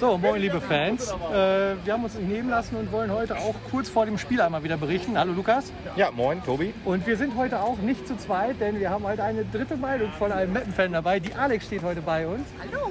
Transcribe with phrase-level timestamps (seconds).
[0.00, 1.10] So, moin liebe Fans.
[1.10, 4.40] Äh, wir haben uns nicht nehmen lassen und wollen heute auch kurz vor dem Spiel
[4.40, 5.18] einmal wieder berichten.
[5.18, 5.70] Hallo Lukas.
[5.94, 6.72] Ja, moin Tobi.
[6.86, 10.10] Und wir sind heute auch nicht zu zweit, denn wir haben heute eine dritte Meinung
[10.18, 11.20] von einem Meppen-Fan dabei.
[11.20, 12.46] Die Alex steht heute bei uns.
[12.58, 12.90] Hallo.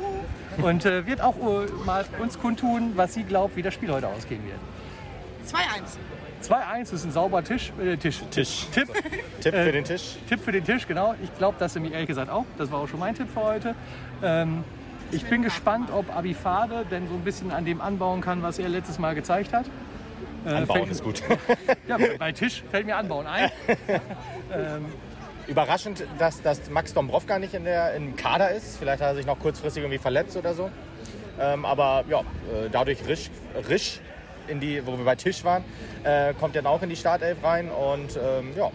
[0.62, 4.08] Und äh, wird auch äh, mal uns kundtun, was sie glaubt, wie das Spiel heute
[4.08, 4.60] ausgehen wird.
[5.52, 6.48] 2-1.
[6.48, 7.74] 2-1 ist ein sauber Tisch.
[7.84, 8.22] Äh, Tisch.
[8.30, 8.68] Tisch.
[8.72, 8.88] Tipp.
[9.42, 10.18] Tipp Äh, für den Tisch.
[10.30, 11.16] Tipp für den Tisch, genau.
[11.24, 12.46] Ich glaube das nämlich ehrlich gesagt auch.
[12.60, 13.74] Das war auch schon mein Tipp für heute.
[14.22, 14.64] Ähm,
[15.12, 18.70] ich bin gespannt, ob Abifade denn so ein bisschen an dem anbauen kann, was er
[18.70, 19.66] letztes Mal gezeigt hat.
[20.46, 21.22] Äh, Anbauen fällt- ist gut.
[21.88, 23.50] Ja, bei Tisch fällt mir Anbauen ein.
[25.48, 28.78] Überraschend, dass, dass Max Dombrovka nicht in der, im Kader ist.
[28.78, 30.70] Vielleicht hat er sich noch kurzfristig irgendwie verletzt oder so.
[31.40, 33.32] Ähm, aber ja, äh, dadurch Risch,
[33.68, 34.00] Risch
[34.48, 35.64] in die, wo wir bei Tisch waren,
[36.04, 37.70] äh, kommt dann auch in die Startelf rein.
[37.72, 38.70] Und ähm, ja,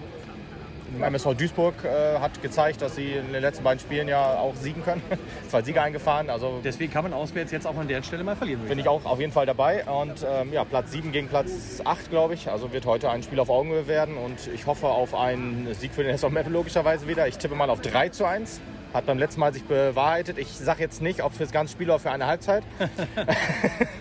[1.00, 4.82] MSV Duisburg äh, hat gezeigt, dass sie in den letzten beiden Spielen ja auch siegen
[4.84, 5.02] können.
[5.48, 6.30] Zwei Siege eingefahren.
[6.30, 8.60] Also Deswegen kann man auswärts jetzt auch an der Stelle mal verlieren.
[8.68, 9.84] bin ich auch auf jeden Fall dabei.
[9.84, 12.50] Und ähm, ja, Platz 7 gegen Platz 8, glaube ich.
[12.50, 14.16] Also wird heute ein Spiel auf Augenhöhe werden.
[14.16, 17.26] Und ich hoffe auf einen Sieg für den SV Meppe logischerweise wieder.
[17.28, 18.60] Ich tippe mal auf 3 zu 1.
[18.92, 20.38] Hat beim letzten Mal sich bewahrheitet.
[20.38, 22.62] Ich sage jetzt nicht, ob fürs ganze Spiel oder für eine Halbzeit.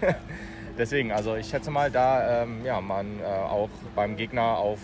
[0.77, 4.79] Deswegen, also ich schätze mal, da ähm, ja, man äh, auch beim Gegner auf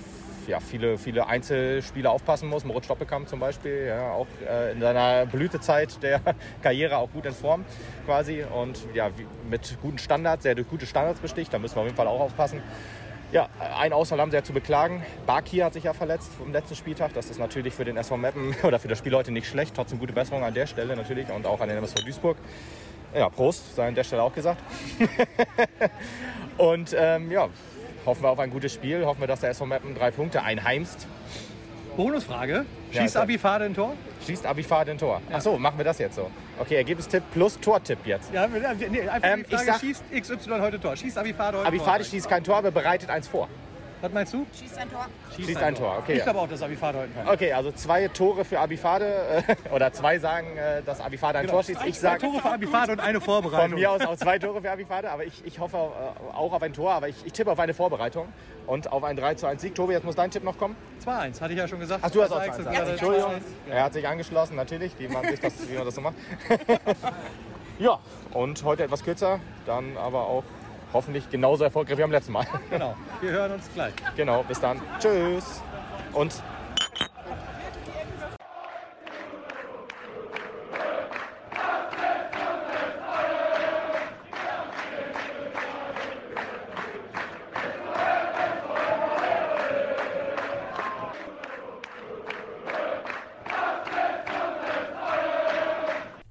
[0.48, 2.66] ja, viele, viele Einzelspieler aufpassen muss.
[2.66, 6.22] Moritz Stoppelkamp zum Beispiel, ja, auch äh, in seiner Blütezeit der
[6.62, 7.66] Karriere auch gut in Form
[8.06, 9.10] quasi und ja,
[9.50, 11.54] mit guten Standards, sehr durch gute Standards besticht.
[11.54, 12.62] Da müssen wir auf jeden Fall auch aufpassen.
[13.32, 15.04] Ja, ein Ausfall haben sie ja zu beklagen.
[15.28, 17.14] Bakir hat sich ja verletzt vom letzten Spieltag.
[17.14, 19.76] Das ist natürlich für den SV Meppen oder für das Spiel heute nicht schlecht.
[19.76, 22.38] Trotzdem gute Besserung an der Stelle natürlich und auch an den MSV Duisburg.
[23.14, 24.62] Ja, Prost, sei an der Stelle auch gesagt.
[26.58, 27.50] und ähm, ja,
[28.06, 29.06] hoffen wir auf ein gutes Spiel.
[29.06, 31.08] Hoffen wir, dass der SV Meppen drei Punkte einheimst.
[31.98, 32.66] Bonusfrage.
[32.92, 33.24] Ja, Schießt sag.
[33.24, 33.94] Abifade ein Tor?
[34.26, 35.22] Schießt Abifade ein Tor.
[35.32, 36.30] Ach so, machen wir das jetzt so.
[36.60, 38.34] Okay, Ergebnistipp plus Tortipp jetzt.
[38.34, 40.04] Ja, nee, einfach Ähm, die Frage, ich sag- schießt
[40.40, 40.96] XY heute Tor?
[40.96, 42.10] Schießt Abifade heute Abifade Tor?
[42.12, 43.48] schießt kein Tor, aber bereitet eins vor.
[44.02, 44.46] Was meinst du?
[44.58, 45.06] Schießt ein Tor.
[45.36, 46.18] Schießt ein Tor, okay.
[46.18, 49.44] Ich glaube auch, dass Abifade heute ein Tor Okay, also zwei Tore für Abifade.
[49.48, 51.82] Äh, oder zwei sagen, äh, dass Abifade ein Tor schießt.
[51.86, 53.78] Ich Zwei sage Tore für Abifade und eine von Vorbereitung.
[53.78, 55.12] mir aus auch zwei Tore für Abifade.
[55.12, 56.92] Aber ich, ich hoffe äh, auch auf ein Tor.
[56.92, 58.28] Aber ich, ich tippe auf eine Vorbereitung
[58.68, 59.76] und auf einen 3 zu 1 Sieg.
[59.76, 60.76] Tobi, jetzt muss dein Tipp noch kommen.
[61.06, 62.02] 2-1, hatte ich ja schon gesagt.
[62.04, 62.92] Ach, du hast auch Was 2 sagst 1 du gerade?
[62.92, 63.32] Entschuldigung.
[63.32, 63.42] 2-1.
[63.72, 66.16] Er hat sich angeschlossen, natürlich, wie man, sich das, wie man das so macht.
[67.80, 68.00] ja,
[68.32, 70.44] und heute etwas kürzer, dann aber auch
[70.94, 72.46] hoffentlich genauso erfolgreich wie beim letzten Mal.
[72.70, 73.94] Genau, wir hören uns gleich.
[74.16, 74.82] genau, bis dann.
[75.00, 75.62] Tschüss.
[76.14, 76.42] Und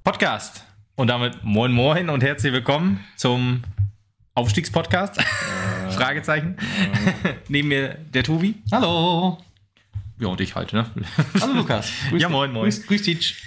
[0.04, 0.64] Podcast.
[0.96, 3.62] Und damit moin moin und herzlich willkommen zum
[4.38, 5.20] Aufstiegspodcast.
[5.90, 6.56] Fragezeichen.
[7.48, 8.54] Neben mir der Tobi.
[8.70, 9.38] Hallo.
[10.20, 10.86] Ja, und ich halt, ne?
[11.40, 11.90] Hallo Lukas.
[12.10, 12.62] Grüß Ja, moin, moin.
[12.62, 13.42] Grüß, grüß dich.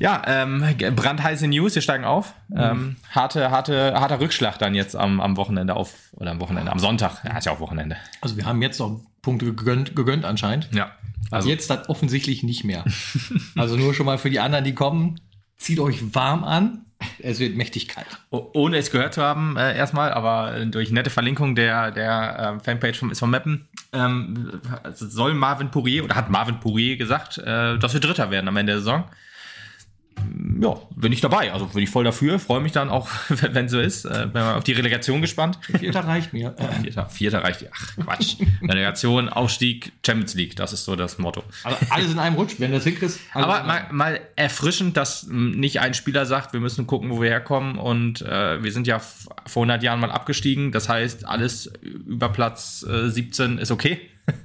[0.00, 0.64] Ja, ähm,
[0.96, 2.34] brandheiße News, wir steigen auf.
[2.52, 6.80] Ähm, harte, harte, harter Rückschlag dann jetzt am, am Wochenende auf, oder am Wochenende, am
[6.80, 7.22] Sonntag.
[7.22, 7.96] Ja, ist ja auch Wochenende.
[8.20, 10.68] Also wir haben jetzt noch Punkte gegönnt, gegönnt anscheinend.
[10.74, 10.90] Ja.
[11.30, 12.84] Also jetzt dann offensichtlich nicht mehr.
[13.54, 15.20] also nur schon mal für die anderen, die kommen,
[15.58, 16.86] zieht euch warm an.
[17.18, 18.06] Es wird mächtig kalt.
[18.30, 22.58] Oh- ohne es gehört zu haben, äh, erstmal, aber äh, durch nette Verlinkung der, der
[22.60, 24.60] äh, Fanpage vom SV Meppen ähm,
[24.92, 28.72] soll Marvin Pourier oder hat Marvin Pourier gesagt, äh, dass wir Dritter werden am Ende
[28.72, 29.04] der Saison.
[30.60, 31.52] Ja, bin ich dabei.
[31.52, 32.38] Also bin ich voll dafür.
[32.38, 34.04] Freue mich dann auch, wenn so ist.
[34.04, 35.58] Äh, bin mal auf die Relegation gespannt.
[35.78, 36.54] Vierter reicht mir.
[36.58, 37.68] Äh, Vierter, Vierter reicht ja.
[37.72, 38.36] Ach, Quatsch.
[38.62, 40.56] Relegation, Aufstieg, Champions League.
[40.56, 41.42] Das ist so das Motto.
[41.64, 43.20] aber alles in einem Rutsch, wenn du das hinkriegst.
[43.32, 47.78] Aber mal, mal erfrischend, dass nicht ein Spieler sagt, wir müssen gucken, wo wir herkommen.
[47.78, 50.72] Und äh, wir sind ja vor 100 Jahren mal abgestiegen.
[50.72, 54.00] Das heißt, alles über Platz äh, 17 ist okay.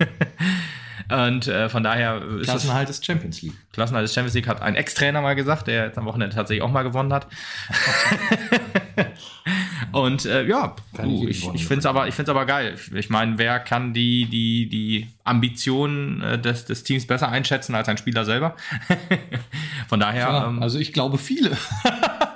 [1.12, 3.54] Und äh, von daher ist Klassenhalt ist Champions League.
[3.74, 6.72] Klassenhalt des Champions League, hat ein Ex-Trainer mal gesagt, der jetzt am Wochenende tatsächlich auch
[6.72, 7.28] mal gewonnen hat.
[9.92, 12.76] Und äh, ja, Kann ich ich, finde es aber, ich find's aber geil.
[12.94, 17.90] Ich meine, wer kann die, die, die Ambitionen äh, des, des Teams besser einschätzen als
[17.90, 18.56] ein Spieler selber?
[19.88, 21.52] Von daher, Ja, ähm, also ich glaube viele.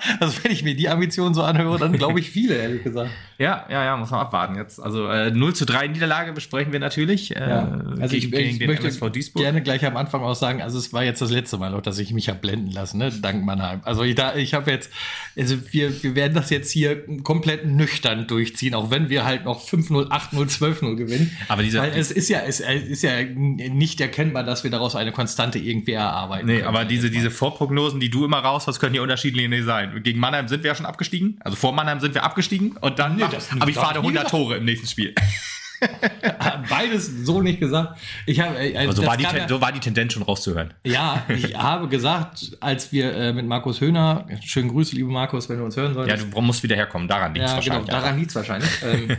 [0.20, 3.10] also wenn ich mir die Ambitionen so anhöre, dann glaube ich viele, ehrlich gesagt.
[3.38, 4.80] ja, ja, ja, muss man abwarten jetzt.
[4.80, 7.36] Also äh, 0 zu 3 Niederlage besprechen wir natürlich.
[7.36, 9.44] Äh, Also ich, gegen, ich den möchte MSV Duisburg.
[9.44, 11.98] gerne gleich am Anfang auch sagen, also es war jetzt das letzte Mal auch, dass
[12.00, 13.12] ich mich habe blenden lassen, ne?
[13.22, 13.82] dank Mannheim.
[13.84, 14.92] Also ich, da, ich habe jetzt,
[15.38, 19.62] also wir, wir werden das jetzt hier komplett nüchtern durchziehen, auch wenn wir halt noch
[19.66, 21.36] 5-0, 8-0, 12-0 gewinnen.
[21.48, 25.12] Aber diese- Weil es ist ja, es ist ja nicht erkennbar, dass wir daraus eine
[25.12, 26.48] Konstante irgendwie erarbeiten.
[26.48, 26.68] Nee, können.
[26.68, 29.93] aber diese, diese Vorprognosen, die du immer raus hast, können ja unterschiedlich nicht sein.
[29.94, 31.40] Meine, gegen Mannheim sind wir ja schon abgestiegen.
[31.42, 34.02] Also vor Mannheim sind wir abgestiegen und dann nee, das- aber ich fahre hab ich
[34.02, 34.32] nie 100 gesagt.
[34.32, 35.14] Tore im nächsten Spiel.
[36.70, 38.00] Beides so nicht gesagt.
[38.26, 40.74] Ich habe, äh, Also das war die, ja- so war die Tendenz schon rauszuhören.
[40.86, 45.58] Ja, ich habe gesagt, als wir äh, mit Markus Höhner, schönen Grüße, liebe Markus, wenn
[45.58, 46.34] du uns hören Ja, solltest.
[46.34, 47.08] du musst wieder herkommen.
[47.08, 47.90] Daran liegt es Ja, genau, wahrscheinlich.
[47.92, 48.70] daran liegt es wahrscheinlich.
[48.84, 49.18] ähm,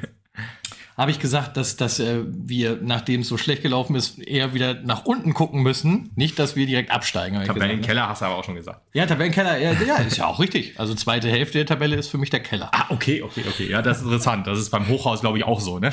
[0.96, 4.74] habe ich gesagt, dass, dass äh, wir, nachdem es so schlecht gelaufen ist, eher wieder
[4.74, 6.10] nach unten gucken müssen.
[6.14, 7.38] Nicht, dass wir direkt absteigen.
[7.38, 7.44] ne?
[7.46, 8.80] Tabellenkeller hast du aber auch schon gesagt.
[8.92, 10.78] Ja, Tabellenkeller, ja, ja, ist ja auch richtig.
[10.78, 12.70] Also zweite Hälfte der Tabelle ist für mich der Keller.
[12.72, 13.68] Ah, okay, okay, okay.
[13.70, 14.46] Ja, das ist interessant.
[14.46, 15.90] Das ist beim Hochhaus, glaube ich, auch so, ne?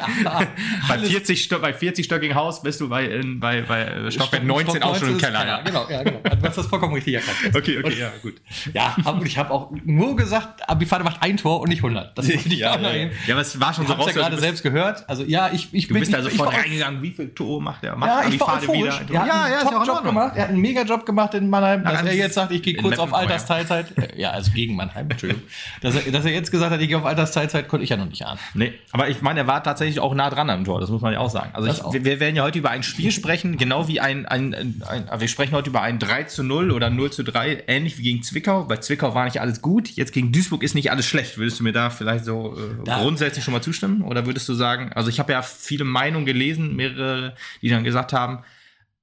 [0.88, 4.82] bei, 40 Stö bei 40-stöckigen Haus bist du bei, in, bei, bei äh, Stockwerk 19
[4.82, 5.46] auch schon im ist Keller.
[5.46, 5.60] Ja.
[5.62, 6.20] Genau, ja, genau.
[6.20, 7.54] Du hast das vollkommen richtig erkannt.
[7.54, 8.34] Okay, okay, ja, gut.
[8.72, 12.16] Ja, und ich habe auch nur gesagt, Abifade macht ein Tor und nicht 100.
[12.18, 13.12] Das wollte ich Ja, auch ja, eben.
[13.26, 14.33] ja, aber es war schon so hab's ja raus.
[14.34, 15.08] Gerade du bist, selbst gehört.
[15.08, 17.02] Also ja, ich, ich du bin bist da ich, sofort ich war, reingegangen.
[17.02, 17.96] Wie viel Tore macht der?
[17.96, 18.86] Macht Ja, ich war wieder?
[18.86, 20.04] Er hat Ja, einen ja, ist ja auch Ordnung.
[20.04, 20.32] gemacht.
[20.36, 22.98] Er hat einen Mega-Job gemacht in Mannheim, dass Nein, er jetzt sagt, ich gehe kurz
[22.98, 23.16] auf ja.
[23.16, 23.96] Altersteilzeit.
[23.98, 25.42] Äh, Ja, also gegen Mannheim, Entschuldigung.
[25.80, 28.06] dass, er, dass er jetzt gesagt hat, ich gehe auf Altersteilzeit, konnte ich ja noch
[28.06, 28.38] nicht ahnen.
[28.54, 31.12] Nee, aber ich meine, er war tatsächlich auch nah dran am Tor, das muss man
[31.12, 31.50] ja auch sagen.
[31.52, 31.92] Also ich, auch.
[31.92, 35.20] wir, wir werden ja heute über ein Spiel sprechen, genau wie ein, ein, ein, ein
[35.20, 38.22] wir sprechen heute über ein 3 zu 0 oder 0 zu 3, ähnlich wie gegen
[38.22, 38.64] Zwickau.
[38.64, 41.38] Bei Zwickau war nicht alles gut, jetzt gegen Duisburg ist nicht alles schlecht.
[41.38, 44.02] Würdest du mir da vielleicht so äh, Da- grundsätzlich schon mal zustimmen?
[44.02, 48.12] Oder würdest du sagen, also ich habe ja viele Meinungen gelesen, mehrere, die dann gesagt
[48.12, 48.40] haben,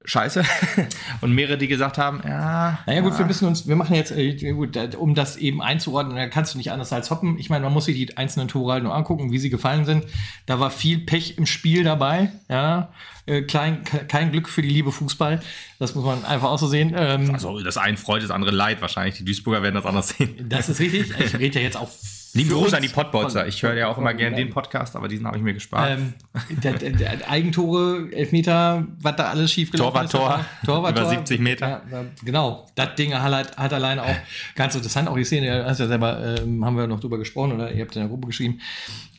[0.03, 0.43] scheiße.
[1.21, 2.79] Und mehrere, die gesagt haben, ja.
[2.87, 6.27] Naja gut, wir müssen uns, wir machen jetzt, äh, gut, um das eben einzuordnen, da
[6.27, 7.37] kannst du nicht anders als hoppen.
[7.37, 10.05] Ich meine, man muss sich die einzelnen Tore halt nur angucken, wie sie gefallen sind.
[10.47, 12.91] Da war viel Pech im Spiel dabei, ja.
[13.27, 15.39] Äh, klein, ke- kein Glück für die Liebe Fußball.
[15.77, 16.93] Das muss man einfach auch so sehen.
[16.97, 19.17] Ähm, Also das eine freut, das andere leid wahrscheinlich.
[19.19, 20.47] Die Duisburger werden das anders sehen.
[20.49, 21.13] das ist richtig.
[21.19, 21.89] Ich rede ja jetzt auch.
[22.33, 23.47] Gruß uns an die Pottbolzer.
[23.47, 25.97] Ich höre ja auch immer gerne den Podcast, aber diesen habe ich mir gespart.
[25.99, 26.13] Ähm,
[26.49, 30.65] der, der, der Eigentore, Elfmeter, was da alles schief gelaufen Torwart-Tor, ist.
[30.65, 31.09] Torwart, über Tor.
[31.11, 31.81] 70 Meter.
[31.91, 32.67] Ja, genau.
[32.75, 34.15] Das Ding hat, hat alleine auch
[34.55, 35.09] ganz interessant.
[35.09, 37.95] Auch die Szene, hast ja selber, ähm, haben wir noch drüber gesprochen oder ihr habt
[37.95, 38.59] in der Gruppe geschrieben.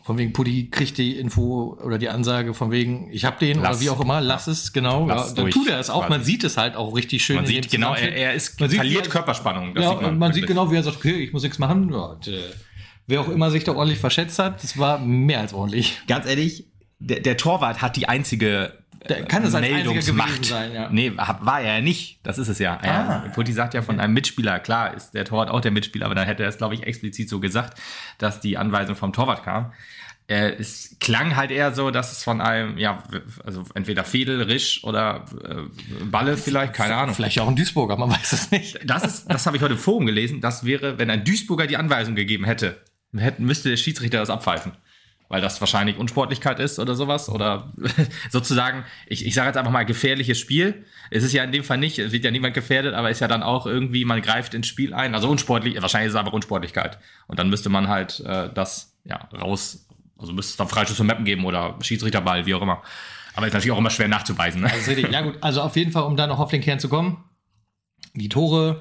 [0.04, 3.76] Von wegen Putti kriegt die Info oder die Ansage von wegen, ich hab den Lass.
[3.76, 5.06] oder wie auch immer, lass es, genau.
[5.06, 6.08] Lass ja, dann durch, tut er es auch.
[6.08, 6.32] Man quasi.
[6.32, 7.36] sieht es halt auch richtig schön.
[7.36, 9.76] man sieht genau, er, er ist, Man sieht, verliert er- Körperspannung.
[9.76, 11.92] Ja, sieht man, man sieht genau, wie er sagt, okay, ich muss nichts machen.
[11.92, 12.40] Ja, äh,
[13.06, 16.00] wer auch immer sich da ordentlich verschätzt hat, das war mehr als ordentlich.
[16.06, 16.66] Ganz ehrlich,
[16.98, 18.72] der, der Torwart hat die einzige
[19.08, 20.44] Der kann es als Meldungsmacht.
[20.44, 20.88] sein, ja.
[20.90, 22.20] Nee, war er ja nicht.
[22.22, 22.78] Das ist es ja.
[22.80, 23.28] Ah.
[23.34, 26.26] Putti sagt ja von einem Mitspieler, klar ist der Torwart auch der Mitspieler, aber dann
[26.26, 27.78] hätte er es, glaube ich, explizit so gesagt,
[28.18, 29.72] dass die Anweisung vom Torwart kam.
[30.28, 33.02] Äh, es klang halt eher so, dass es von einem, ja,
[33.44, 37.14] also entweder Fedel, Risch oder äh, Balle vielleicht, keine Ahnung.
[37.14, 38.78] Vielleicht auch ein Duisburger, man weiß es nicht.
[38.84, 40.40] Das ist, das habe ich heute im Forum gelesen.
[40.40, 42.80] Das wäre, wenn ein Duisburger die Anweisung gegeben hätte,
[43.20, 44.72] hätte müsste der Schiedsrichter das abpfeifen.
[45.28, 47.30] Weil das wahrscheinlich Unsportlichkeit ist oder sowas.
[47.30, 47.72] Oder
[48.30, 50.84] sozusagen, ich, ich sage jetzt einfach mal gefährliches Spiel.
[51.10, 53.28] Es ist ja in dem Fall nicht, es wird ja niemand gefährdet, aber ist ja
[53.28, 55.14] dann auch irgendwie, man greift ins Spiel ein.
[55.14, 56.98] Also unsportlich, wahrscheinlich ist es aber Unsportlichkeit.
[57.28, 59.86] Und dann müsste man halt äh, das ja raus,
[60.18, 62.82] also müsste es dann Freischuss zum Mappen geben oder Schiedsrichterball, wie auch immer.
[63.34, 64.60] Aber ist natürlich auch immer schwer nachzuweisen.
[64.60, 64.70] Ne?
[64.70, 67.24] Also, ja gut, also auf jeden Fall, um da noch auf den Kern zu kommen.
[68.14, 68.80] Die Tore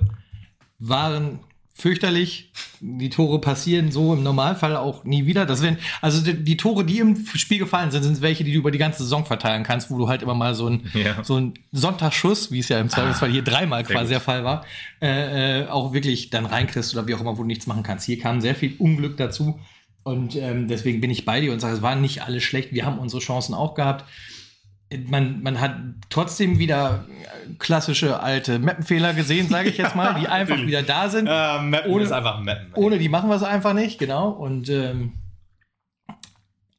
[0.80, 1.40] waren
[1.74, 2.52] fürchterlich.
[2.80, 5.46] Die Tore passieren so im Normalfall auch nie wieder.
[5.46, 8.60] Das werden, also die, die Tore, die im Spiel gefallen sind, sind welche, die du
[8.60, 11.24] über die ganze Saison verteilen kannst, wo du halt immer mal so ein, Ja.
[11.24, 14.12] so ein Sonntagsschuss, wie es ja im Zweifelsfall hier dreimal quasi gut.
[14.12, 14.66] der Fall war,
[15.02, 18.06] äh, äh, auch wirklich dann reinkriegst oder wie auch immer, wo du nichts machen kannst.
[18.06, 19.60] Hier kam sehr viel Unglück dazu.
[20.04, 22.74] Und ähm, deswegen bin ich bei dir und sage, es waren nicht alles schlecht.
[22.74, 24.06] Wir haben unsere Chancen auch gehabt
[25.08, 25.76] man, man hat
[26.10, 27.06] trotzdem wieder
[27.60, 31.26] klassische alte Mappenfehler gesehen, sage ich jetzt mal, die einfach wieder da sind.
[31.26, 32.72] Mappen Ohne- einfach Mappen.
[32.76, 34.30] Ohne die machen wir es einfach nicht, genau.
[34.30, 35.14] Und ähm,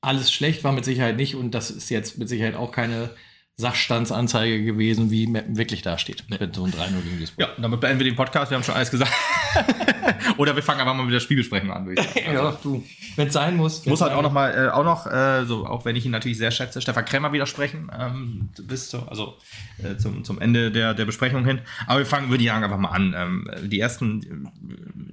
[0.01, 3.11] alles schlecht war mit Sicherheit nicht und das ist jetzt mit Sicherheit auch keine
[3.57, 6.25] Sachstandsanzeige gewesen, wie Mappen wirklich dasteht.
[6.29, 7.49] Mit so einem 3-0 gegen Duisburg.
[7.49, 8.51] Ja, damit beenden wir den Podcast.
[8.51, 9.13] Wir haben schon alles gesagt.
[10.37, 11.87] Oder wir fangen einfach mal mit der Spielbesprechung an.
[11.87, 12.35] Würde ich sagen.
[12.35, 12.85] Ja, du,
[13.17, 13.85] wenn es sein muss.
[13.87, 16.39] muss halt auch noch mal, äh, auch noch, äh, so, auch wenn ich ihn natürlich
[16.39, 19.37] sehr schätze, Stefan Krämer widersprechen, ähm, bis zu, also
[19.83, 21.61] äh, zum, zum Ende der, der Besprechung hin.
[21.87, 23.15] Aber wir fangen, würde ich sagen, einfach mal an.
[23.17, 24.51] Ähm, die ersten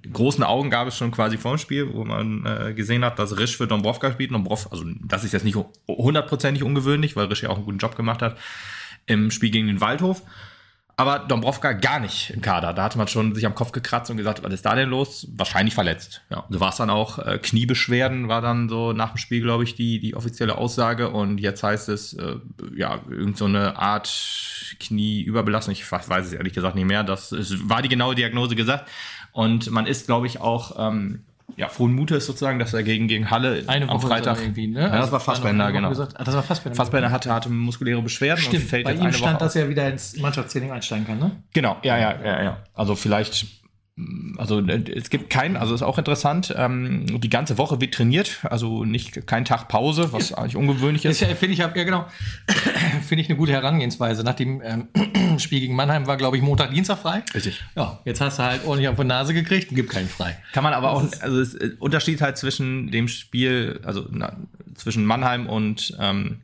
[0.05, 3.19] äh, großen Augen gab es schon quasi vor dem Spiel, wo man äh, gesehen hat,
[3.19, 4.31] dass Risch für Dombrovka spielt.
[4.31, 7.77] Dombrov, also das ist jetzt nicht hu- hundertprozentig ungewöhnlich, weil Risch ja auch einen guten
[7.79, 8.37] Job gemacht hat
[9.05, 10.21] im Spiel gegen den Waldhof.
[10.99, 12.73] Aber Dombrovka gar nicht im Kader.
[12.73, 15.29] Da hatte man schon sich am Kopf gekratzt und gesagt, was ist da denn los?
[15.31, 16.21] Wahrscheinlich verletzt.
[16.29, 17.19] Ja, so war es dann auch.
[17.19, 21.09] Äh, Kniebeschwerden war dann so nach dem Spiel, glaube ich, die, die offizielle Aussage.
[21.09, 22.35] Und jetzt heißt es, äh,
[22.75, 23.45] ja, irgend so
[23.77, 25.71] Art Knieüberbelastung.
[25.71, 27.05] Ich weiß weiß es ehrlich gesagt nicht mehr.
[27.05, 28.89] Das es war die genaue Diagnose gesagt.
[29.31, 31.23] Und man ist, glaube ich, auch ähm,
[31.57, 34.39] ja, frohen Mutes sozusagen, dass er gegen, gegen Halle eine am Woche Freitag.
[34.41, 34.81] irgendwie, ne?
[34.81, 35.89] Ja, das Also war Fassbender, eine Woche genau.
[35.89, 36.19] Gesagt.
[36.19, 36.75] Ah, das war Fassbender.
[36.75, 39.55] Fassbender hatte, hatte muskuläre Beschwerden und Stimmt, fällt bei jetzt ihm eine stand, Woche dass
[39.55, 41.31] er wieder ins Mannschaftstraining einsteigen kann, ne?
[41.53, 42.57] Genau, ja, ja, ja, ja.
[42.73, 43.58] Also vielleicht
[44.37, 48.39] also äh, es gibt keinen, also ist auch interessant, ähm, die ganze Woche wird trainiert,
[48.43, 51.21] also nicht kein Tag Pause, was eigentlich ungewöhnlich ist.
[51.21, 52.05] Ist ja, finde ich, hab- ja genau,
[53.07, 54.23] finde ich eine gute Herangehensweise.
[54.23, 54.87] Nach dem ähm,
[55.39, 57.23] Spiel gegen Mannheim war, glaube ich, Montag, Dienstag frei.
[57.33, 57.63] Richtig.
[57.75, 60.37] Ja, jetzt hast du halt ordentlich auf die Nase gekriegt und gibt keinen frei.
[60.53, 64.35] Kann man aber auch, also es ist Unterschied halt zwischen dem Spiel, also na,
[64.75, 66.41] zwischen Mannheim und ähm,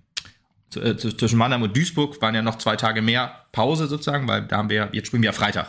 [0.76, 4.58] äh, zwischen Mannheim und Duisburg waren ja noch zwei Tage mehr Pause sozusagen, weil da
[4.58, 5.68] haben wir, jetzt spielen wir ja Freitag.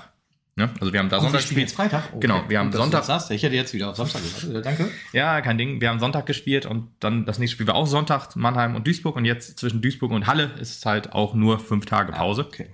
[0.58, 0.70] Ne?
[0.80, 1.75] Also wir haben da Sonntag gespielt.
[2.18, 3.00] Genau, wir haben Gut, Sonntag.
[3.00, 3.30] das sagst.
[3.30, 4.64] Ich hätte jetzt wieder auf Samstag gesagt.
[4.64, 4.90] Danke.
[5.12, 5.82] Ja, kein Ding.
[5.82, 9.16] Wir haben Sonntag gespielt und dann das nächste Spiel war auch Sonntag, Mannheim und Duisburg.
[9.16, 12.46] Und jetzt zwischen Duisburg und Halle ist es halt auch nur fünf Tage Pause.
[12.46, 12.70] Okay.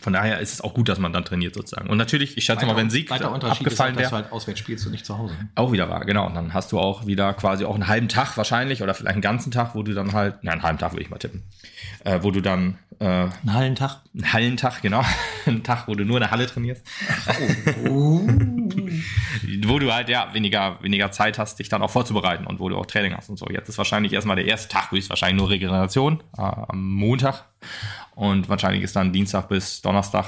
[0.00, 1.88] Von daher ist es auch gut, dass man dann trainiert sozusagen.
[1.88, 4.60] Und natürlich, ich schätze mal, wenn Sieg weiter abgefallen halt, dass du wäre, halt auswärts
[4.60, 5.34] spielst und nicht zu Hause.
[5.54, 6.26] auch wieder war, genau.
[6.26, 9.22] Und dann hast du auch wieder quasi auch einen halben Tag wahrscheinlich oder vielleicht einen
[9.22, 11.42] ganzen Tag, wo du dann halt, nein, einen halben Tag würde ich mal tippen,
[12.04, 14.00] äh, wo du dann äh, Einen Hallentag.
[14.14, 15.04] einen Hallentag, genau,
[15.46, 16.82] einen Tag, wo du nur in der Halle trainierst,
[19.66, 22.76] wo du halt ja weniger, weniger Zeit hast, dich dann auch vorzubereiten und wo du
[22.76, 23.46] auch Training hast und so.
[23.50, 27.44] Jetzt ist wahrscheinlich erstmal der erste Tag, ist wahrscheinlich nur Regeneration äh, am Montag
[28.14, 30.26] und wahrscheinlich ist dann Dienstag bis Donnerstag,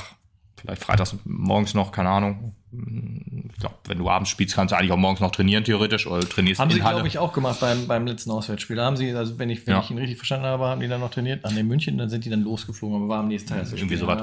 [0.57, 2.55] vielleicht freitags morgens noch, keine Ahnung.
[2.73, 6.21] Ich glaube, wenn du abends spielst, kannst du eigentlich auch morgens noch trainieren, theoretisch, oder
[6.21, 8.77] trainierst Haben in sie, glaube ich, auch gemacht beim, beim letzten Auswärtsspiel.
[8.77, 9.81] Da haben sie, also wenn ich, wenn Ja.
[9.81, 11.45] ich ihn richtig verstanden habe, haben die dann noch trainiert.
[11.45, 13.67] An den München, dann sind die dann losgeflogen, aber war am nächsten Tag.
[13.73, 14.21] Irgendwie sowas.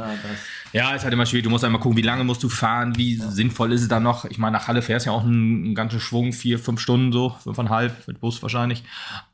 [0.72, 1.44] Ja, Ja, ist halt immer schwierig.
[1.44, 4.24] Du musst einmal gucken, wie lange musst du fahren, wie sinnvoll ist es dann noch.
[4.26, 7.12] Ich meine, nach Halle fährst du ja auch einen, einen ganzen Schwung, vier, fünf Stunden
[7.12, 8.84] so, fünfeinhalb mit Bus wahrscheinlich.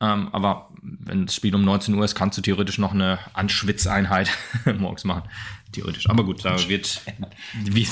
[0.01, 4.29] Ähm, aber wenn das Spiel um 19 Uhr ist, kannst du theoretisch noch eine Anschwitzeinheit
[4.79, 5.23] morgens machen.
[5.71, 6.09] Theoretisch.
[6.09, 7.01] Aber gut, da wird
[7.63, 7.85] wie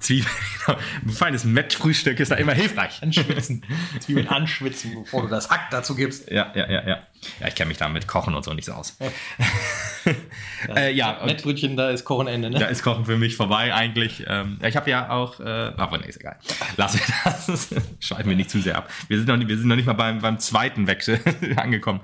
[0.00, 0.34] Zwiebeln.
[1.04, 3.02] Ein feines Mettfrühstück ist da immer hilfreich.
[3.02, 3.64] Anschwitzen.
[4.00, 6.30] Zwiebeln anschwitzen, bevor du das Hack dazu gibst.
[6.30, 6.98] Ja, ja, ja, ja.
[7.40, 8.96] Ja, ich kenne mich da mit Kochen und so nicht so aus.
[10.74, 12.58] äh, ja, Mettbrötchen, da ist Kochenende, ne?
[12.58, 14.24] Da ist Kochen für mich vorbei eigentlich.
[14.26, 15.42] Ähm, ich habe ja auch, äh,
[15.76, 16.36] aber nee, ist egal.
[16.76, 17.68] Lass wir das.
[18.00, 18.90] Schweifen wir nicht zu sehr ab.
[19.08, 21.20] Wir sind noch, nicht- wir sind noch nicht mal beim, beim zweiten Wechsel
[21.56, 22.00] angekommen.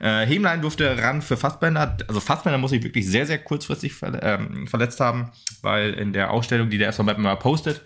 [0.00, 1.96] Äh, Hemlein durfte ran für Fassbender.
[2.08, 5.30] Also Fassbender muss ich wirklich sehr, sehr kurzfristig verle ähm, verletzt haben,
[5.62, 7.82] weil in der Ausstellung, die der Mappen mal postet,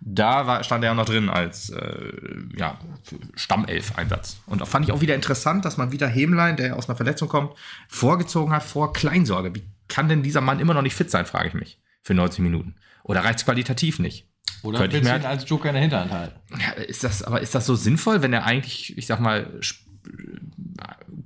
[0.00, 2.12] da war, stand er ja noch drin als äh,
[2.56, 2.78] ja,
[3.34, 4.40] Stammelf-Einsatz.
[4.46, 7.28] Und da fand ich auch wieder interessant, dass man wieder Hemlein, der aus einer Verletzung
[7.28, 7.52] kommt,
[7.88, 9.54] vorgezogen hat vor Kleinsorge.
[9.54, 12.40] Wie kann denn dieser Mann immer noch nicht fit sein, frage ich mich, für 90
[12.40, 12.76] Minuten?
[13.04, 14.26] Oder reicht es qualitativ nicht?
[14.62, 16.40] Oder Könnte ich willst mir du ihn als Joker in der Hinterhand halten?
[16.58, 19.60] Ja, ist das, aber ist das so sinnvoll, wenn er eigentlich, ich sag mal,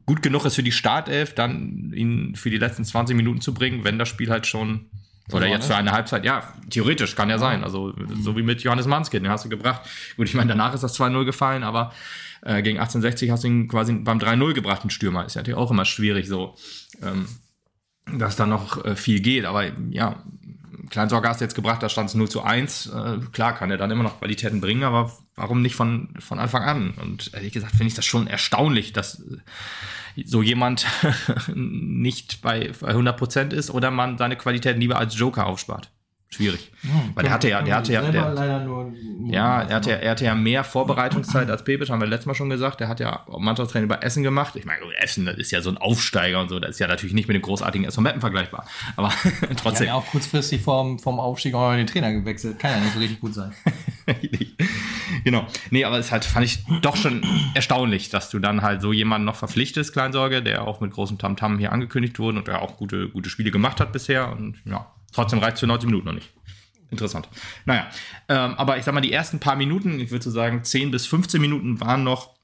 [0.07, 3.85] gut genug ist für die Startelf, dann ihn für die letzten 20 Minuten zu bringen,
[3.85, 4.91] wenn das Spiel halt schon
[5.33, 7.65] oder jetzt für eine Halbzeit, ja, theoretisch kann ja sein.
[7.65, 9.83] Also so wie mit Johannes Manske, den hast du gebracht.
[10.17, 11.93] Gut, ich meine, danach ist das 2-0 gefallen, aber
[12.43, 15.25] äh, gegen 1860 hast du ihn quasi beim 3-0 gebracht, einen Stürmer.
[15.25, 16.55] Ist ja natürlich auch immer schwierig so,
[17.03, 17.27] ähm,
[18.19, 19.47] dass da noch äh, viel geht.
[19.47, 20.23] Aber ja,
[20.95, 22.87] Kleinsorge hast du jetzt gebracht, da stand es 0 zu 1.
[22.87, 26.63] Äh, klar kann er dann immer noch Qualitäten bringen, aber warum nicht von, von Anfang
[26.63, 26.95] an?
[27.03, 30.87] Und ehrlich gesagt finde ich das schon erstaunlich, dass äh, so jemand
[31.53, 35.91] nicht bei, bei 100 Prozent ist oder man seine Qualitäten lieber als Joker aufspart.
[36.35, 36.71] Schwierig.
[37.15, 38.13] Weil der hatte ja, der hatte ja, der,
[39.31, 42.35] ja, er hatte, ja- er hatte ja mehr Vorbereitungszeit als Pepic, haben wir letztes Mal
[42.35, 42.81] schon gesagt.
[42.81, 44.57] Er hat ja Mannschaftstraining bei Essen gemacht.
[44.57, 46.59] Ich meine, Essen, das ist ja so ein Aufsteiger und so.
[46.59, 48.67] Das ist ja natürlich nicht mit dem großartigen SV Meppen vergleichbar.
[48.97, 49.13] Aber
[49.57, 49.87] trotzdem.
[49.87, 52.59] ja auch kurzfristig vom, vom Aufstieg auch noch den Trainer gewechselt.
[52.59, 53.53] Kann ja nicht so richtig gut sein.
[55.25, 55.47] genau.
[55.71, 57.23] Nee, aber es halt, fand ich doch schon
[57.55, 61.59] erstaunlich, dass du dann halt so jemanden noch verpflichtest, Kleinsorge, der auch mit großem Tamtam
[61.59, 64.31] hier angekündigt wurde und der auch gute, gute Spiele gemacht hat bisher.
[64.33, 66.31] Und ja, trotzdem reicht es für 90 Minuten noch nicht.
[66.91, 67.29] Interessant.
[67.65, 67.89] Naja,
[68.29, 71.07] ähm, aber ich sag mal, die ersten paar Minuten, ich würde so sagen 10 bis
[71.07, 72.35] 15 Minuten waren noch,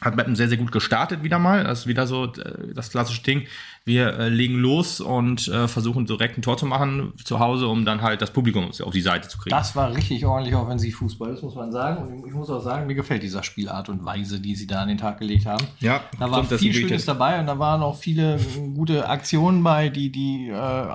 [0.00, 1.64] hat Meppen sehr, sehr gut gestartet wieder mal.
[1.64, 3.46] Das ist wieder so äh, das klassische Ding.
[3.88, 7.84] Wir äh, legen los und äh, versuchen direkt ein Tor zu machen zu Hause, um
[7.84, 9.50] dann halt das Publikum auf die Seite zu kriegen.
[9.56, 12.06] Das war richtig ordentlich Offensivfußball, das muss man sagen.
[12.06, 14.88] Und ich muss auch sagen, mir gefällt dieser Spielart und Weise, die sie da an
[14.88, 15.66] den Tag gelegt haben.
[15.80, 16.68] Ja, Da war viel.
[16.72, 18.38] Schönes dabei und da waren auch viele
[18.74, 20.86] gute Aktionen bei, die, die äh,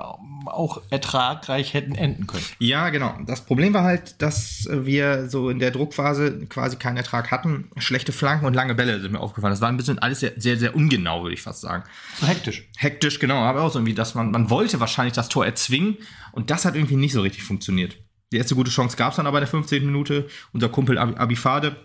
[0.46, 2.44] auch ertragreich hätten enden können.
[2.58, 3.14] Ja, genau.
[3.26, 7.70] Das Problem war halt, dass wir so in der Druckphase quasi keinen Ertrag hatten.
[7.78, 9.52] Schlechte Flanken und lange Bälle sind mir aufgefallen.
[9.52, 11.84] Das war ein bisschen alles sehr, sehr, sehr ungenau, würde ich fast sagen.
[12.20, 12.68] So hektisch.
[12.84, 15.96] Hektisch, genau, aber auch so irgendwie, dass man, man wollte wahrscheinlich das Tor erzwingen
[16.32, 17.96] und das hat irgendwie nicht so richtig funktioniert.
[18.32, 19.84] Die erste gute Chance gab es dann aber in der 15.
[19.86, 20.28] Minute.
[20.52, 21.76] Unser Kumpel Abi- Abifade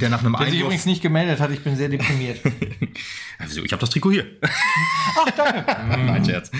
[0.00, 0.62] der nach einem Der sich Einwurf...
[0.64, 2.40] übrigens nicht gemeldet hat, ich bin sehr deprimiert.
[3.38, 4.26] Also, ich habe das Trikot hier.
[4.42, 5.64] Ach, danke.
[6.06, 6.50] Nein, Scherz.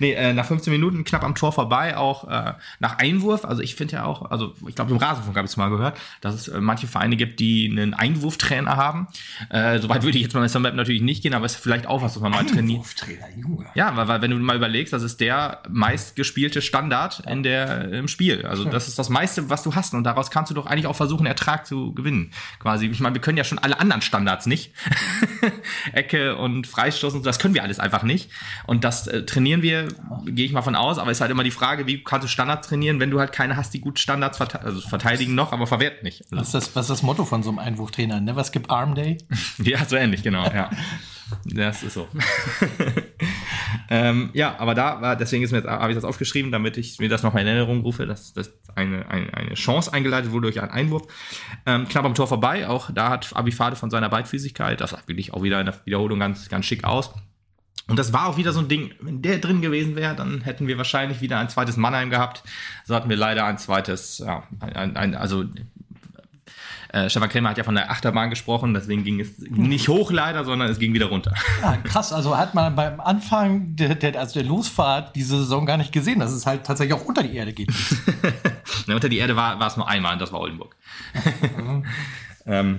[0.00, 3.44] nee, äh, nach 15 Minuten knapp am Tor vorbei, auch äh, nach Einwurf.
[3.44, 5.98] Also ich finde ja auch, also ich glaube im Rasenfunk habe ich es mal gehört,
[6.22, 9.08] dass es äh, manche Vereine gibt, die einen Einwurftrainer haben.
[9.50, 12.00] Äh, Soweit würde ich jetzt mal Map natürlich nicht gehen, aber es ist vielleicht auch
[12.00, 12.78] was, was man mal trainiert.
[12.78, 13.66] Einwurftrainer, Junge.
[13.74, 18.08] Ja, weil, weil wenn du mal überlegst, das ist der meistgespielte Standard in der, im
[18.08, 18.46] Spiel.
[18.46, 19.92] Also das ist das meiste, was du hast.
[19.92, 22.23] Und daraus kannst du doch eigentlich auch versuchen, Ertrag zu gewinnen.
[22.58, 22.86] Quasi.
[22.86, 24.72] Ich meine, wir können ja schon alle anderen Standards nicht.
[25.92, 28.30] Ecke und Freistoß und so, das können wir alles einfach nicht.
[28.66, 29.88] Und das äh, trainieren wir,
[30.26, 30.98] gehe ich mal von aus.
[30.98, 33.32] Aber es ist halt immer die Frage, wie kannst du Standards trainieren, wenn du halt
[33.32, 36.22] keine hast, die gut Standards verte also verteidigen noch, aber verwerten nicht.
[36.22, 38.20] Also, Was ist, das, was ist das Motto von so einem Einwurftrainer?
[38.20, 39.18] Never skip Arm Day?
[39.58, 40.70] Ja, so ähnlich, genau, ja.
[41.44, 42.06] Das ist so.
[43.96, 47.32] Ähm, ja, aber da war, deswegen habe ich das aufgeschrieben, damit ich mir das noch
[47.32, 51.04] mal in Erinnerung rufe, dass, dass eine, eine, eine Chance eingeleitet wurde durch einen Einwurf.
[51.64, 55.32] Ähm, knapp am Tor vorbei, auch da hat Abifade von seiner Beidfüßigkeit, das sah wirklich
[55.32, 57.14] auch wieder in der Wiederholung ganz, ganz schick aus.
[57.86, 60.66] Und das war auch wieder so ein Ding, wenn der drin gewesen wäre, dann hätten
[60.66, 62.42] wir wahrscheinlich wieder ein zweites Mannheim gehabt.
[62.84, 65.44] So hatten wir leider ein zweites, ja, ein, ein, also
[66.94, 70.44] äh, Stefan Krämer hat ja von der Achterbahn gesprochen, deswegen ging es nicht hoch leider,
[70.44, 71.34] sondern es ging wieder runter.
[71.60, 72.12] Ja, krass.
[72.12, 76.20] Also hat man beim Anfang der, der, also der Losfahrt diese Saison gar nicht gesehen,
[76.20, 77.70] dass es halt tatsächlich auch unter die Erde geht.
[78.86, 80.76] Ja, unter die Erde war, war es nur einmal und das war Oldenburg.
[82.46, 82.78] ähm,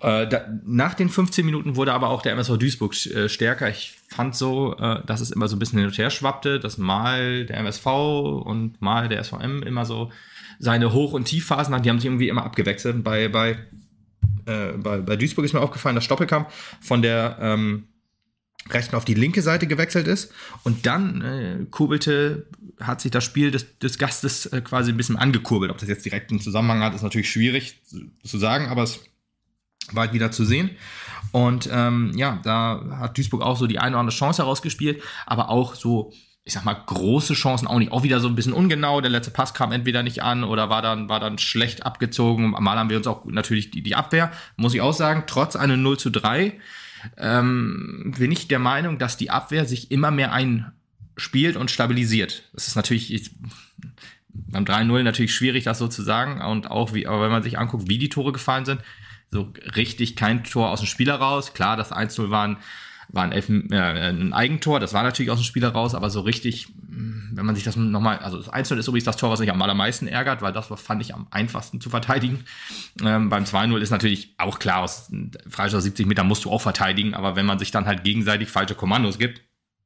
[0.00, 3.68] äh, da, nach den 15 Minuten wurde aber auch der MSV Duisburg äh, stärker.
[3.68, 6.78] Ich fand so, äh, dass es immer so ein bisschen hin und her schwappte, dass
[6.78, 10.10] mal der MSV und mal der SVM immer so
[10.58, 11.82] seine Hoch- und Tiefphasen hatten.
[11.82, 13.02] Die haben sich irgendwie immer abgewechselt.
[13.04, 13.58] Bei, bei,
[14.46, 17.88] äh, bei, bei Duisburg ist mir aufgefallen, dass Stoppelkamp von der ähm,
[18.70, 20.32] rechten auf die linke Seite gewechselt ist
[20.62, 22.46] und dann äh, kurbelte,
[22.80, 25.70] hat sich das Spiel des, des Gastes äh, quasi ein bisschen angekurbelt.
[25.70, 29.00] Ob das jetzt direkt einen Zusammenhang hat, ist natürlich schwierig zu, zu sagen, aber es
[29.92, 30.70] war halt wieder zu sehen.
[31.32, 35.50] Und ähm, ja, da hat Duisburg auch so die eine oder andere Chance herausgespielt, aber
[35.50, 36.12] auch so,
[36.46, 37.90] ich sag mal, große Chancen auch nicht.
[37.90, 39.00] Auch wieder so ein bisschen ungenau.
[39.00, 42.50] Der letzte Pass kam entweder nicht an oder war dann, war dann schlecht abgezogen.
[42.50, 45.78] Mal haben wir uns auch natürlich die, die Abwehr, muss ich auch sagen, trotz einer
[45.78, 46.52] 0 zu 3
[47.16, 52.42] ähm, bin ich der Meinung, dass die Abwehr sich immer mehr einspielt und stabilisiert.
[52.52, 53.30] Das ist natürlich ich,
[54.28, 56.42] beim 3-0 natürlich schwierig, das so zu sagen.
[56.42, 58.82] Und auch wie, aber wenn man sich anguckt, wie die Tore gefallen sind,
[59.30, 61.54] so richtig kein Tor aus dem Spiel heraus.
[61.54, 62.56] Klar, das 1-0 war ein,
[63.08, 66.20] war ein, Elf, äh, ein Eigentor, das war natürlich aus dem Spiel heraus, aber so
[66.20, 69.50] richtig, wenn man sich das nochmal, also das 1-0 ist übrigens das Tor, was mich
[69.50, 72.44] am allermeisten ärgert, weil das fand ich am einfachsten zu verteidigen.
[73.04, 75.10] Ähm, beim 2-0 ist natürlich auch klar, aus
[75.48, 78.74] Freistoß 70 Meter musst du auch verteidigen, aber wenn man sich dann halt gegenseitig falsche
[78.74, 79.40] Kommandos gibt,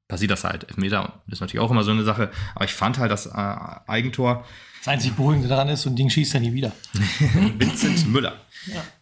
[0.09, 0.69] passiert das halt.
[0.69, 4.45] Elfmeter ist natürlich auch immer so eine Sache, aber ich fand halt das äh, Eigentor,
[4.79, 6.73] Das einzig Beruhigende daran ist, so ein Ding schießt er nie wieder.
[7.59, 8.37] Vincent Müller.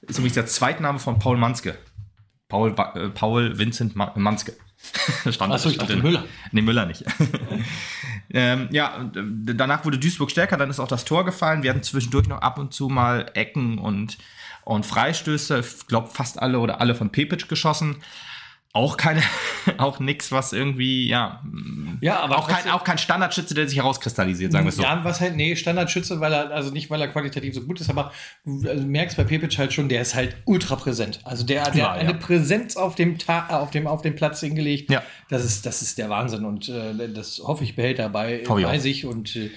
[0.03, 1.77] Ist übrigens der Zweitname von Paul Manske.
[2.49, 4.55] Paul, äh, Paul Vincent Ma Manske.
[5.31, 6.25] stand, Ach so, ich dachte in- Müller.
[6.53, 7.05] Nee, Müller nicht.
[8.31, 11.63] ähm, ja, danach wurde Duisburg stärker, dann ist auch das Tor gefallen.
[11.63, 14.19] Wir hatten zwischendurch noch ab und zu mal Ecken und,
[14.65, 15.61] und Freistöße.
[15.61, 17.97] Ich glaube, fast alle oder alle von Pepic geschossen.
[18.77, 19.23] Auch keine,
[19.79, 21.43] auch nix, was irgendwie, ja,
[22.03, 24.83] Ja, aber auch kein, auch kein Standardschütze, der sich herauskristallisiert, sagen wir so.
[24.83, 27.89] Ja, was halt, nee, Standardschütze, weil er, also nicht, weil er qualitativ so gut ist,
[27.89, 28.13] aber
[28.45, 31.21] du also merkst bei Pepic halt schon, der ist halt ultra präsent.
[31.25, 32.17] Also der, der Ja, hat eine ja.
[32.19, 34.91] Präsenz auf dem, Ta auf dem, auf dem Platz hingelegt.
[34.91, 35.03] Ja.
[35.31, 38.45] Das ist, das ist der Wahnsinn und äh, das hoffe ich behält er bei,
[38.79, 39.51] sich und äh,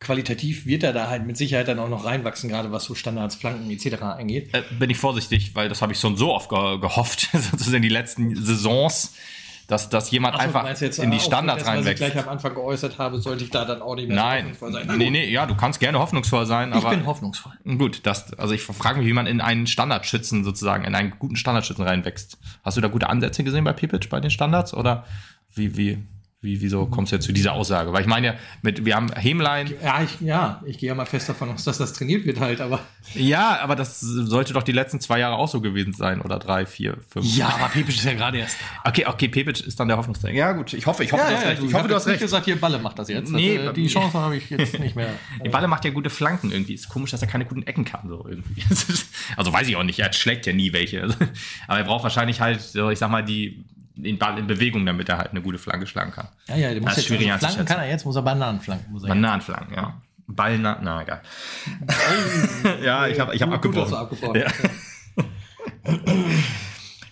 [0.00, 3.34] qualitativ wird er da halt mit Sicherheit dann auch noch reinwachsen, gerade was so Standards,
[3.36, 4.02] Flanken etc.
[4.02, 4.48] angeht.
[4.54, 7.88] Äh, bin ich vorsichtig, weil das habe ich schon so oft ge gehofft, sozusagen die
[7.90, 9.14] letzten Saisons,
[9.68, 12.00] dass, dass jemand Ach so, einfach jetzt, in die äh, Standards aufgrund dessen, was ich
[12.00, 12.14] reinwächst.
[12.14, 14.72] gleich am Anfang geäußert habe, sollte ich da dann auch nicht mehr so Nein, hoffnungsvoll
[14.72, 14.98] sein.
[14.98, 17.52] nee, nee, ja, du kannst gerne hoffnungsvoll sein, Ich aber bin hoffnungsvoll.
[17.78, 21.36] gut, das, also ich frage mich, wie man in einen Standardschützen sozusagen, in einen guten
[21.36, 22.38] Standardschützen reinwächst.
[22.64, 25.04] Hast du da gute Ansätze gesehen bei Pipic bei den Standards oder
[25.54, 25.98] wie, wie,
[26.42, 27.92] wie, wieso kommst du jetzt zu dieser Aussage?
[27.92, 31.04] Weil ich meine ja, mit, wir haben Hämlein, Ja, ich, ja, ich gehe ja mal
[31.04, 32.80] fest davon aus, dass das trainiert wird halt, aber.
[33.14, 36.64] ja, aber das sollte doch die letzten zwei Jahre auch so gewesen sein oder drei,
[36.64, 37.26] vier, fünf.
[37.36, 38.56] Ja, aber Pepic ist ja gerade erst.
[38.84, 40.38] Okay, okay, Pepic ist dann der Hoffnungsträger.
[40.38, 41.62] Ja, gut, ich hoffe, ich hoffe, du hast recht.
[41.62, 42.22] Ich hoffe, du hast nicht recht.
[42.22, 43.30] gesagt, hier Balle macht das jetzt.
[43.30, 45.10] Nee, das, äh, die Chance habe ich jetzt nicht mehr.
[45.44, 46.72] Die Balle macht ja gute Flanken irgendwie.
[46.72, 48.62] Ist komisch, dass er keine guten Ecken kann, so irgendwie.
[49.36, 51.02] Also weiß ich auch nicht, er schlägt ja nie welche.
[51.68, 53.64] Aber er braucht wahrscheinlich halt, so, ich sag mal, die,
[54.02, 56.28] den Ball in Bewegung, damit er halt eine gute Flanke schlagen kann.
[56.48, 58.92] Ja, ja, der muss jetzt schwierig also Flanken kann er jetzt, muss er Bananenflanken.
[58.92, 59.08] Muss er.
[59.08, 60.00] Bananenflanken, ja.
[60.26, 61.22] Ball, na, na egal.
[62.84, 63.90] ja, ich habe ich hab Gut, abgebrochen.
[63.90, 64.46] du abgebrochen Ja.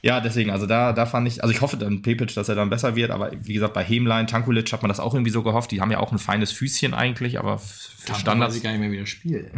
[0.03, 2.71] Ja, deswegen, also da, da fand ich, also ich hoffe dann Pepic, dass er dann
[2.71, 5.73] besser wird, aber wie gesagt, bei Hemlein, Tankulic hat man das auch irgendwie so gehofft.
[5.73, 8.57] Die haben ja auch ein feines Füßchen eigentlich, aber für Standards.
[8.57, 9.51] ich gar nicht mehr wieder spielt.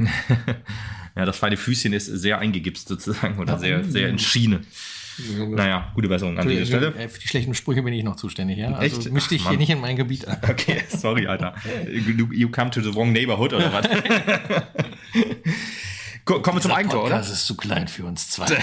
[1.16, 4.62] ja, das feine Füßchen ist sehr eingegipst sozusagen oder sehr, sehr in Schiene.
[5.48, 6.94] Naja, gute Besserung an dieser Stelle.
[6.96, 8.72] Äh, für die schlechten Sprüche bin ich noch zuständig, ja?
[8.72, 9.11] Also Echt?
[9.12, 10.38] mischte ich Ach, hier nicht in mein Gebiet an.
[10.50, 11.54] Okay, sorry, Alter.
[12.33, 13.87] You, come to the wrong neighborhood oder was?
[16.24, 17.16] Ko- Kommen wir zum Eigentor, oder?
[17.16, 18.46] Das ist zu klein für uns zwei.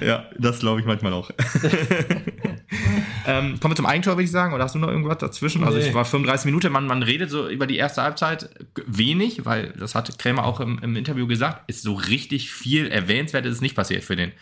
[0.00, 1.30] Ja, das glaube ich manchmal auch.
[3.26, 4.54] ähm, kommen wir zum Eigentor, würde ich sagen.
[4.54, 5.64] Oder hast du noch irgendwas dazwischen?
[5.64, 5.88] Also Nee.
[5.88, 8.48] ich war 35 Minuten, man, man redet so über die erste Halbzeit
[8.86, 13.46] wenig, weil das hat Krämer auch im, im Interview gesagt, ist so richtig viel erwähnenswert
[13.46, 14.32] ist es nicht passiert für den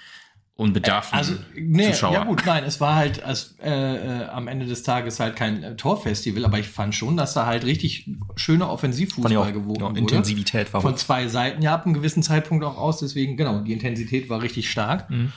[0.54, 2.12] unbedarften Also, nee, Zuschauer.
[2.12, 5.62] ja gut, nein, es war halt als, äh, äh, am Ende des Tages halt kein
[5.62, 9.52] äh, Torfestival, aber ich fand schon, dass da halt richtig schöner ich Offensivfußball auch.
[9.52, 9.98] gewogen Ja, wurde.
[10.00, 13.72] Intensivität war Von zwei Seiten ja ab einem gewissen Zeitpunkt auch aus, deswegen, genau, die
[13.72, 15.08] Intensität war richtig stark.
[15.10, 15.32] Mhm.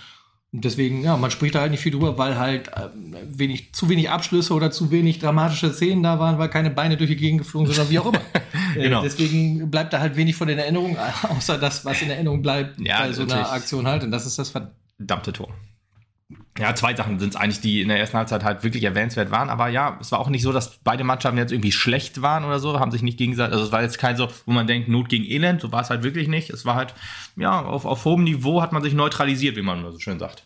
[0.51, 3.89] Und deswegen, ja, man spricht da halt nicht viel drüber, weil halt ähm, wenig, zu
[3.89, 7.39] wenig Abschlüsse oder zu wenig dramatische Szenen da waren, weil keine Beine durch die Gegend
[7.41, 8.21] geflogen sind oder wie auch immer.
[8.75, 8.99] Genau.
[8.99, 10.97] äh, deswegen bleibt da halt wenig von den Erinnerungen,
[11.29, 13.49] außer das, was in Erinnerung bleibt Ja, bei so einer.
[13.51, 14.03] Aktion halt.
[14.03, 15.53] Und das ist das Ver verdammte Tor.
[16.57, 19.49] Ja, zwei Sachen sind es eigentlich, die in der ersten Halbzeit halt wirklich erwähnenswert waren.
[19.49, 22.59] Aber ja, es war auch nicht so, dass beide Mannschaften jetzt irgendwie schlecht waren oder
[22.59, 23.53] so, haben sich nicht gegenseitig.
[23.53, 25.89] Also es war jetzt kein so, wo man denkt, Not gegen Elend, so war es
[25.89, 26.49] halt wirklich nicht.
[26.49, 26.95] Es war halt,
[27.35, 30.43] ja, auf, auf hohem Niveau hat man sich neutralisiert, wie man so schön sagt.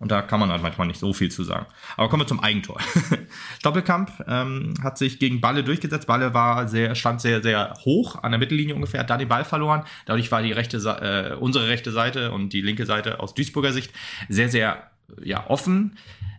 [0.00, 1.66] Und da kann man halt manchmal nicht so viel zu sagen.
[1.96, 2.80] Aber kommen wir zum Eigentor.
[3.62, 6.06] Doppelkamp ähm, hat sich gegen Balle durchgesetzt.
[6.06, 9.44] Balle war sehr, stand sehr, sehr hoch an der Mittellinie ungefähr, hat da den Ball
[9.44, 9.82] verloren.
[10.06, 13.92] Dadurch war die rechte, äh, unsere rechte Seite und die linke Seite aus Duisburger Sicht
[14.28, 14.90] sehr, sehr
[15.22, 15.98] ja, offen.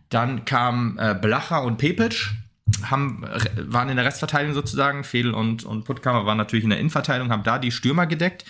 [0.10, 2.30] Dann kamen äh, Blacher und Pepic,
[2.84, 5.04] haben, re- waren in der Restverteidigung sozusagen.
[5.04, 8.46] Fehl und, und Puttkammer waren natürlich in der Innenverteidigung, haben da die Stürmer gedeckt.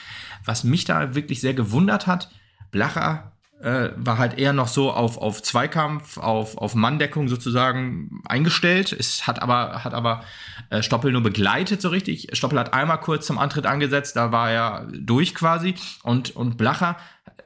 [0.46, 2.30] Was mich da wirklich sehr gewundert hat,
[2.72, 8.94] Blacher äh, war halt eher noch so auf, auf Zweikampf, auf, auf Manndeckung sozusagen eingestellt.
[8.94, 10.24] Es hat aber, hat aber
[10.70, 12.30] äh, Stoppel nur begleitet so richtig.
[12.34, 15.76] Stoppel hat einmal kurz zum Antritt angesetzt, da war er durch quasi.
[16.04, 16.98] Und, und Blacher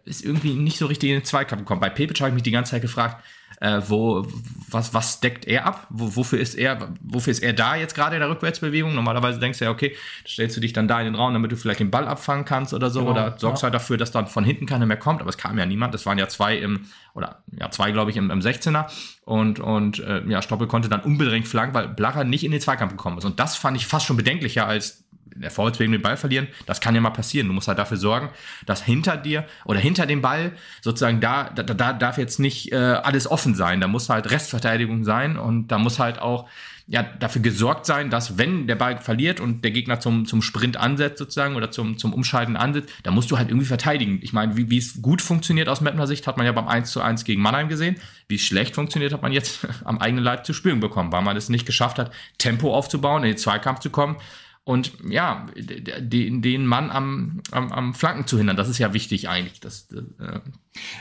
[0.06, 1.82] ist irgendwie nicht so richtig in den Zweikampf gekommen.
[1.82, 3.24] Bei Pepic habe ich mich die ganze Zeit gefragt,
[3.64, 4.28] äh, wo,
[4.70, 5.88] was, was deckt er ab?
[5.90, 8.94] Wo, wofür ist er, wofür ist er da jetzt gerade in der Rückwärtsbewegung?
[8.94, 9.96] Normalerweise denkst du ja, okay,
[10.28, 12.74] stellst du dich dann da in den Raum, damit du vielleicht den Ball abfangen kannst
[12.74, 13.68] oder so, Genau, oder sorgst ja.
[13.68, 15.94] halt dafür, dass dann von hinten keiner mehr kommt, aber es kam ja niemand.
[15.94, 18.88] Das waren ja zwei im, oder ja, zwei, glaube ich, im, im 16er.
[19.24, 22.92] Und, und äh, ja, Stoppel konnte dann unbedingt flanken, weil Blacher nicht in den Zweikampf
[22.92, 23.26] gekommen ist.
[23.26, 25.03] Und das fand ich fast schon bedenklicher als
[25.36, 27.48] der Vorwärts wegen den Ball verlieren, das kann ja mal passieren.
[27.48, 28.30] Du musst halt dafür sorgen,
[28.66, 32.76] dass hinter dir oder hinter dem Ball sozusagen da, da, da darf jetzt nicht äh,
[32.76, 33.82] alles offen sein.
[33.82, 36.48] Da muss halt Restverteidigung sein und da muss halt auch
[36.86, 40.76] ja, dafür gesorgt sein, dass wenn der Ball verliert und der Gegner zum, zum Sprint
[40.76, 44.20] ansetzt sozusagen oder zum, zum Umschalten ansetzt, da musst du halt irgendwie verteidigen.
[44.22, 46.92] Ich meine, wie, wie es gut funktioniert aus Mettner Sicht, hat man ja beim 1
[46.92, 47.96] zu 1 gegen Mannheim gesehen.
[48.28, 51.48] Wie schlecht funktioniert, hat man jetzt am eigenen Leib zu spüren bekommen, weil man es
[51.48, 54.18] nicht geschafft hat, Tempo aufzubauen, in den Zweikampf zu kommen
[54.66, 58.56] und ja, den, den Mann am, am, am Flanken zu hindern.
[58.56, 59.60] Das ist ja wichtig eigentlich.
[59.60, 60.40] Das, äh,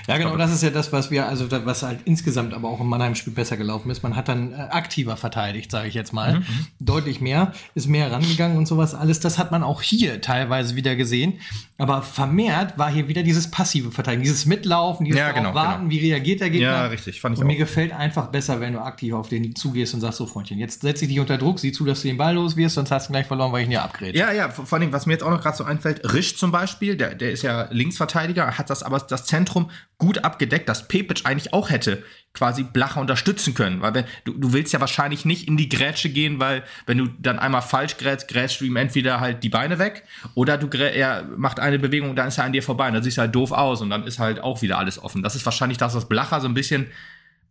[0.07, 2.89] Ja, genau, das ist ja das, was wir, also was halt insgesamt aber auch im
[2.89, 4.03] Mannheim-Spiel besser gelaufen ist.
[4.03, 6.43] Man hat dann äh, aktiver verteidigt, sage ich jetzt mal.
[6.81, 9.21] Deutlich mehr, ist mehr rangegangen und sowas alles.
[9.21, 11.41] Das hat man auch hier teilweise wieder gesehen.
[11.79, 15.89] Aber vermehrt war hier wieder dieses passive Verteidigen, dieses Mitlaufen, dieses Ja, darauf genau, Warten,
[15.89, 16.03] genau.
[16.03, 16.67] wie reagiert der Gegner.
[16.69, 17.59] Ja, richtig, fand ich und mir auch.
[17.59, 21.05] gefällt einfach besser, wenn du aktiv auf den zugehst und sagst, so Freundchen, jetzt setze
[21.05, 23.13] ich dich unter Druck, sieh zu, dass du den Ball los wirst, sonst hast du
[23.13, 24.19] gleich verloren, weil ich ihn ja abgrätsche.
[24.19, 26.51] Ja, ja, vor vor allem, was mir jetzt auch noch gerade so einfällt, Risch zum
[26.51, 29.62] Beispiel, der, der ist ja Linksverteidiger, hat das aber das Zentrum
[29.99, 32.03] gut abgedeckt, dass Pepic eigentlich auch hätte
[32.35, 33.83] quasi Blacher unterstützen können.
[33.83, 37.09] Weil wenn, du, du willst ja wahrscheinlich nicht in die Grätsche gehen, weil wenn du
[37.19, 41.25] dann einmal falsch grätst, grätst du ihm entweder halt die Beine weg oder du er
[41.37, 43.53] macht eine Bewegung dann ist er an dir vorbei und dann siehst du halt doof
[43.53, 45.23] aus und dann ist halt auch wieder alles offen.
[45.23, 46.89] Das ist wahrscheinlich das, was Blacher so ein bisschen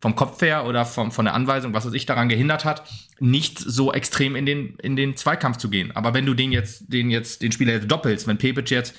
[0.02, 2.84] vom Kopf her oder vom, von der Anweisung, was er sich daran gehindert hat,
[3.20, 5.96] nicht so extrem in den, in den Zweikampf zu gehen.
[5.96, 8.96] Aber wenn du den jetzt, den jetzt, den Spieler jetzt doppelst, wenn Pepic jetzt,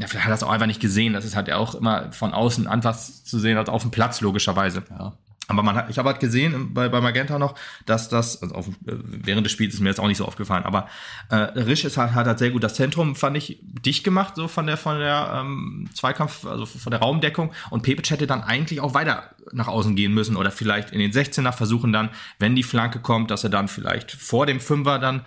[0.00, 2.10] ja, vielleicht hat er das auch einfach nicht gesehen, das ist halt ja auch immer
[2.12, 4.82] von außen anders zu sehen als auf dem Platz, logischerweise.
[4.90, 5.12] Ja.
[5.46, 8.68] Aber man hat, ich habe halt gesehen bei, bei Magenta noch, dass das, also auf,
[8.68, 10.88] äh, während des Spiels ist mir jetzt auch nicht so aufgefallen, aber
[11.28, 14.48] äh, Risch ist halt, hat halt sehr gut das Zentrum, fand ich, dicht gemacht, so
[14.48, 17.52] von der, von der ähm, Zweikampf, also von der Raumdeckung.
[17.68, 21.10] Und Pepic hätte dann eigentlich auch weiter nach außen gehen müssen oder vielleicht in den
[21.10, 25.22] 16er versuchen dann, wenn die Flanke kommt, dass er dann vielleicht vor dem Fünfer dann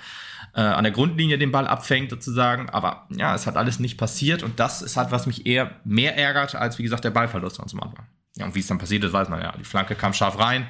[0.56, 2.70] äh, an der Grundlinie den Ball abfängt sozusagen.
[2.70, 6.18] Aber ja, es hat alles nicht passiert und das ist halt, was mich eher mehr
[6.18, 8.06] ärgert, als wie gesagt der Ballverlust am Anfang.
[8.36, 9.54] Ja, und wie es dann passiert ist, weiß man ja.
[9.60, 10.68] Die Flanke kam scharf rein,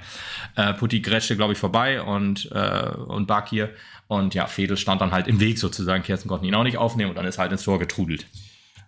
[0.55, 3.69] äh, Putti grätschte, glaube ich, vorbei und, äh, und Bakir.
[4.07, 6.03] Und ja, Fedel stand dann halt im Weg sozusagen.
[6.03, 8.27] Kersten konnten ihn auch nicht aufnehmen und dann ist halt ins Tor getrudelt.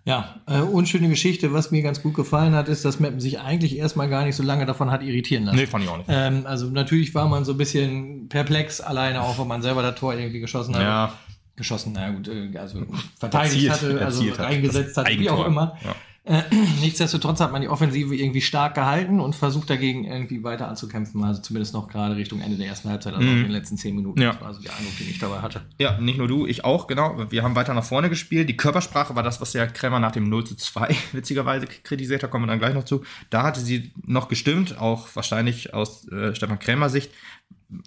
[0.06, 1.52] Ja, äh, unschöne Geschichte.
[1.52, 4.44] Was mir ganz gut gefallen hat, ist, dass Meppen sich eigentlich erstmal gar nicht so
[4.44, 5.58] lange davon hat irritieren lassen.
[5.58, 6.08] Nee, fand ich auch nicht.
[6.10, 9.96] Ähm, also natürlich war man so ein bisschen perplex, alleine auch, wenn man selber das
[9.96, 10.82] Tor irgendwie geschossen hat.
[10.84, 11.14] Ja.
[11.56, 12.86] Geschossen, na gut, äh, also
[13.18, 14.40] verteidigt Erzielt, hatte, also hat.
[14.40, 15.78] reingesetzt Das hatte, wie auch immer.
[15.84, 15.96] Ja.
[16.26, 16.42] Äh,
[16.82, 21.24] nichtsdestotrotz hat man die Offensive irgendwie stark gehalten und versucht dagegen irgendwie weiter anzukämpfen.
[21.24, 23.38] Also zumindest noch gerade Richtung Ende der ersten Halbzeit, also Mhm.
[23.38, 24.22] in den letzten zehn Minuten.
[24.22, 24.32] Ja.
[24.34, 25.62] Das war so der Eindruck, den ich dabei hatte.
[25.78, 27.26] Ja, nicht nur du, ich auch, genau.
[27.30, 28.50] Wir haben weiter nach vorne gespielt.
[28.50, 32.32] Die Körpersprache war das, was der Krämer nach dem 0 zu 2 witzigerweise kritisiert hat,
[32.32, 33.04] kommen wir dann gleich noch zu.
[33.30, 37.12] Da hatte sie noch gestimmt, auch wahrscheinlich aus äh, Stefan Krämer Sicht.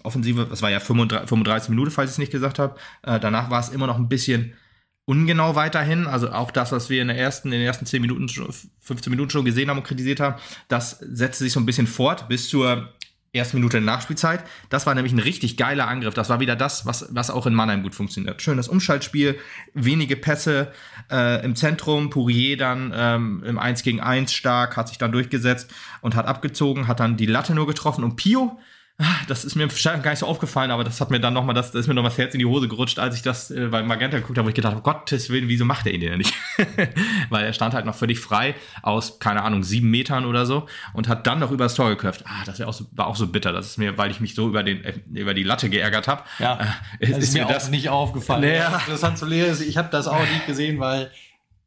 [0.02, 2.76] Offensive, das war ja 35, 35 Minuten, falls ich es nicht gesagt habe.
[3.02, 4.52] Äh, danach war es immer noch ein bisschen
[5.08, 6.06] ungenau weiterhin.
[6.06, 9.10] Also auch das, was wir in, der ersten, in den ersten 10 Minuten, schon- 15
[9.10, 12.48] Minuten schon gesehen haben und kritisiert haben, das setzte sich so ein bisschen fort bis
[12.50, 12.92] zur
[13.32, 14.44] ersten Minute der Nachspielzeit.
[14.68, 16.12] Das war nämlich ein richtig geiler Angriff.
[16.12, 18.42] Das war wieder das, was, was auch in Mannheim gut funktioniert.
[18.42, 19.38] Schönes Umschaltspiel,
[19.72, 20.72] wenige Pässe
[21.10, 22.10] äh, im Zentrum.
[22.10, 25.70] Pourier dann ähm, im 1 gegen 1 stark, hat sich dann durchgesetzt
[26.02, 28.04] und hat abgezogen, hat dann die Latte nur getroffen.
[28.04, 28.58] Und Pio,
[29.28, 31.82] das ist mir gar nicht so aufgefallen, aber das hat mir dann nochmal, das, das
[31.82, 34.18] ist mir noch das Herz in die Hose gerutscht, als ich das äh, bei Magenta
[34.18, 36.34] geguckt habe, wo ich gedacht habe, Gottes Willen, wieso macht er ihn denn nicht?
[37.28, 41.06] Weil er stand halt noch völlig frei aus, keine Ahnung, sieben Metern oder so und
[41.06, 42.24] hat dann noch übers Tor geköpft.
[42.26, 43.52] Ah, das auch so, war auch so bitter.
[43.52, 46.22] Das ist mir, weil ich mich so über, den, äh, über die Latte geärgert habe.
[46.40, 46.58] Ja,
[46.98, 48.42] äh, das ist, mir auch nicht aufgefallen.
[48.42, 48.78] Naja.
[48.78, 49.68] Interessant zu lesen.
[49.68, 51.12] Ich habe das auch nicht gesehen, weil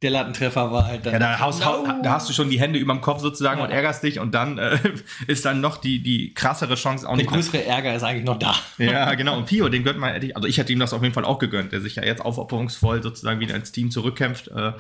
[0.02, 1.14] der Lattentreffer war halt dann.
[1.14, 1.86] Ja, da hast, No.
[2.02, 3.66] da hast du schon die Hände über dem Kopf sozusagen Ja.
[3.66, 4.80] und ärgerst dich und dann äh,
[5.28, 7.30] ist dann noch die, die krassere Chance auch der nicht.
[7.32, 8.56] größere Ärger ist eigentlich noch da.
[8.78, 9.38] Ja, genau.
[9.38, 11.26] Und Pio, den gönnt man, hätte ich- also ich hätte ihm das auf jeden Fall
[11.26, 14.72] auch gegönnt, der sich ja jetzt aufopferungsvoll sozusagen wieder ins Team zurückkämpft äh,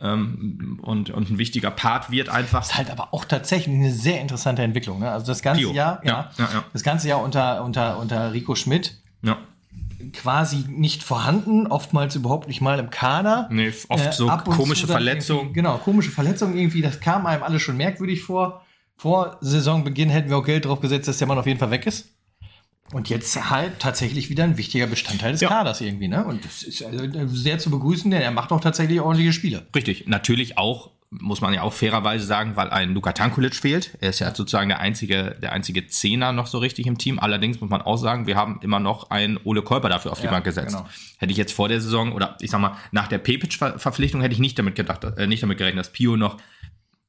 [0.00, 2.62] ähm, und, und ein wichtiger Part wird einfach.
[2.62, 5.00] ist halt aber auch tatsächlich eine sehr interessante Entwicklung.
[5.00, 5.10] Ne?
[5.10, 5.72] Also das ganze Pio.
[5.72, 6.64] Jahr, Ja, ja, ja.
[6.72, 9.38] das ganze Jahr unter, unter, unter Rico Schmidt Ja.
[10.12, 13.48] Quasi nicht vorhanden, oftmals überhaupt nicht mal im Kader.
[13.50, 15.52] Nee, oft so Äh, und komische Verletzungen.
[15.52, 18.64] Genau, komische Verletzungen irgendwie, das kam einem alles schon merkwürdig vor.
[18.96, 21.86] Vor Saisonbeginn hätten wir auch Geld drauf gesetzt, dass der Mann auf jeden Fall weg
[21.86, 22.10] ist.
[22.92, 25.48] Und jetzt halt tatsächlich wieder ein wichtiger Bestandteil des Ja.
[25.48, 26.24] Kaders irgendwie, ne?
[26.24, 29.66] Und das ist also sehr zu begrüßen, denn er macht auch tatsächlich ordentliche Spiele.
[29.74, 30.90] Richtig, natürlich auch,
[31.20, 33.96] muss man ja auch fairerweise sagen, weil ein Luka Tankulic fehlt.
[34.00, 37.18] Er ist ja sozusagen der einzige, der einzige Zehner noch so richtig im Team.
[37.18, 40.26] Allerdings muss man auch sagen, wir haben immer noch einen Ole Kolper dafür auf die
[40.26, 40.76] Ja, Bank gesetzt.
[40.76, 40.88] genau.
[41.18, 44.40] Hätte ich jetzt vor der Saison oder ich sag mal, nach der Pepic-Verpflichtung hätte ich
[44.40, 46.38] nicht damit gedacht, äh, nicht damit gerechnet, dass Pio noch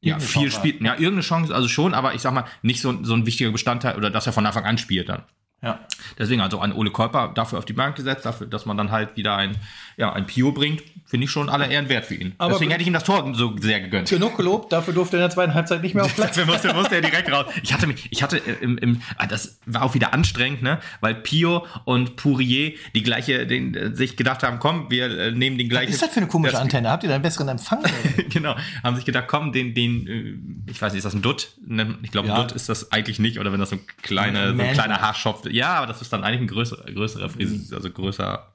[0.01, 0.81] ja, Irgendeine viel spielt.
[0.81, 3.95] Ja, irgendeine Chance, also schon, aber ich sag mal, nicht so, so ein wichtiger Bestandteil
[3.95, 5.23] oder dass er von Anfang an spielt dann.
[5.63, 5.79] Ja.
[6.19, 9.17] Deswegen also an Ole Kolper dafür auf die Bank gesetzt, dafür, dass man dann halt
[9.17, 9.57] wieder ein,
[9.97, 10.83] ja, ein Pio bringt,
[11.15, 12.35] finde ich schon aller Ehren wert für ihn.
[12.37, 14.09] Aber- Deswegen hätte ich ihm das Tor so sehr gegönnt.
[14.09, 16.35] Genug gelobt, dafür durfte er in der zweiten Halbzeit nicht mehr auf Platz.
[16.35, 17.45] Dafür musste, musste er direkt raus.
[17.63, 20.79] Ich hatte mich, ich hatte äh, im, im ah, das war auch wieder anstrengend, ne?
[20.99, 25.57] Weil Pio und Pourier die gleiche, den, äh, sich gedacht haben, komm, wir äh, nehmen
[25.57, 25.93] den Was gleichen.
[25.93, 26.89] ist das für eine komische Antenne?
[26.89, 27.79] Habt ihr da einen besseren Empfang?
[28.29, 31.53] genau, haben sich gedacht, komm, den, den, ich weiß nicht, ist das ein Dutt?
[31.65, 32.35] Ne, Ich glaube, Ja.
[32.35, 34.99] ein Dutt ist das eigentlich nicht, oder wenn das so ein kleiner, so ein kleiner
[35.01, 35.45] Haarschopf.
[35.49, 38.51] Ja, aber das ist dann eigentlich ein größerer, größerer Fris, also größer,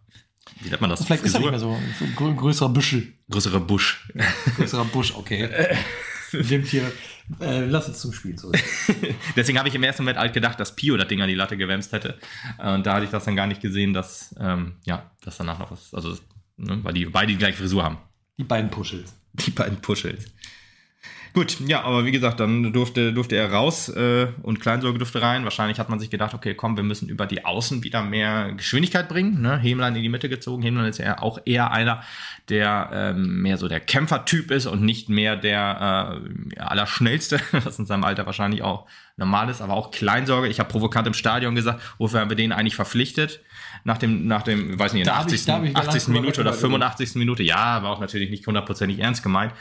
[0.61, 1.05] wie nennt man das?
[1.05, 3.13] Vielleicht ist er nicht mehr so ein grö- größerer Büschel.
[3.31, 4.09] Größerer Busch.
[4.57, 5.49] Größerer Busch, okay.
[6.33, 6.91] Nimmt hier.
[7.41, 8.59] Äh, lass uns zum Spiel zurück.
[9.37, 11.57] Deswegen habe ich im ersten Moment halt gedacht, dass Pio das Ding an die Latte
[11.57, 12.19] gewämst hätte.
[12.59, 15.59] Äh, Und da hatte ich das dann gar nicht gesehen, dass, ähm, ja, dass danach
[15.59, 16.17] noch was, also,
[16.57, 17.99] ne, weil die beide die gleiche Frisur haben.
[18.39, 19.15] Die beiden Puschels.
[19.35, 20.25] Die beiden Puschels.
[21.33, 25.45] Gut, ja, aber wie gesagt, dann durfte, durfte er raus äh, und Kleinsorge durfte rein.
[25.45, 29.09] Wahrscheinlich hat man sich gedacht, okay, komm, wir müssen über die Außen wieder mehr Geschwindigkeit
[29.09, 29.40] bringen.
[29.40, 29.57] Ne?
[29.59, 30.62] Hemlein in die Mitte gezogen.
[30.62, 32.03] Hemlein ist ja auch eher einer,
[32.49, 36.21] der ähm, mehr so der Kämpfertyp ist und nicht mehr der
[36.55, 40.49] äh, Allerschnellste, was in seinem Alter wahrscheinlich auch normal ist, aber auch Kleinsorge.
[40.49, 43.40] Ich habe provokant im Stadion gesagt, wofür haben wir den eigentlich verpflichtet?
[43.85, 45.47] Nach dem, nach dem, weiß nicht, in Da der hab ich- 80.
[45.47, 45.95] da hab ich gar 80.
[45.95, 46.71] nicht Minute oder drüber geredet.
[46.90, 47.14] 85.
[47.16, 47.43] Minute.
[47.43, 49.53] Ja, war auch natürlich nicht hundertprozentig ernst gemeint.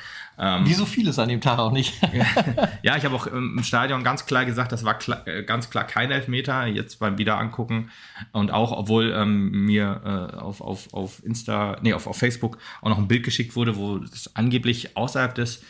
[0.41, 2.01] Ähm, Wie so vieles an dem Tag auch nicht.
[2.81, 5.83] ja, ich habe auch im Stadion ganz klar gesagt, das war klar, äh, ganz klar
[5.83, 6.65] kein Elfmeter.
[6.65, 7.91] Jetzt beim Wiederangucken
[8.31, 12.89] und auch, obwohl ähm, mir äh, auf, auf, auf Insta, nee, auf, auf Facebook auch
[12.89, 15.61] noch ein Bild geschickt wurde, wo es angeblich außerhalb des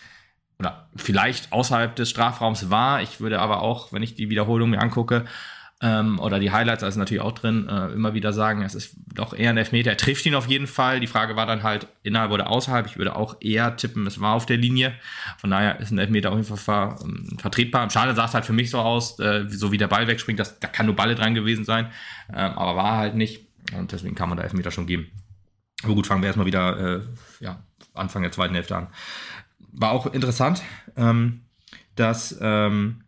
[0.59, 3.01] oder vielleicht außerhalb des Strafraums war.
[3.01, 5.25] Ich würde aber auch, wenn ich die Wiederholung mir angucke,
[5.81, 9.33] ähm, oder die Highlights, also natürlich auch drin, äh, immer wieder sagen, es ist doch
[9.33, 9.91] eher ein Elfmeter.
[9.91, 10.99] Er trifft ihn auf jeden Fall.
[10.99, 12.85] Die Frage war dann halt innerhalb oder außerhalb.
[12.85, 14.93] Ich würde auch eher tippen, es war auf der Linie.
[15.37, 17.89] Von daher ist ein Elfmeter auf jeden Fall ver, ähm, vertretbar.
[17.89, 20.59] Schade sah es halt für mich so aus, äh, so wie der Ball wegspringt, dass,
[20.59, 21.87] da kann nur Balle dran gewesen sein.
[22.29, 23.47] Ähm, aber war halt nicht.
[23.77, 25.07] Und deswegen kann man da Elfmeter schon geben.
[25.83, 27.01] Aber gut, fangen wir erstmal wieder äh,
[27.39, 27.63] ja,
[27.93, 28.87] Anfang der zweiten Hälfte an.
[29.71, 30.61] War auch interessant,
[30.97, 31.41] ähm,
[31.95, 33.03] dass ähm,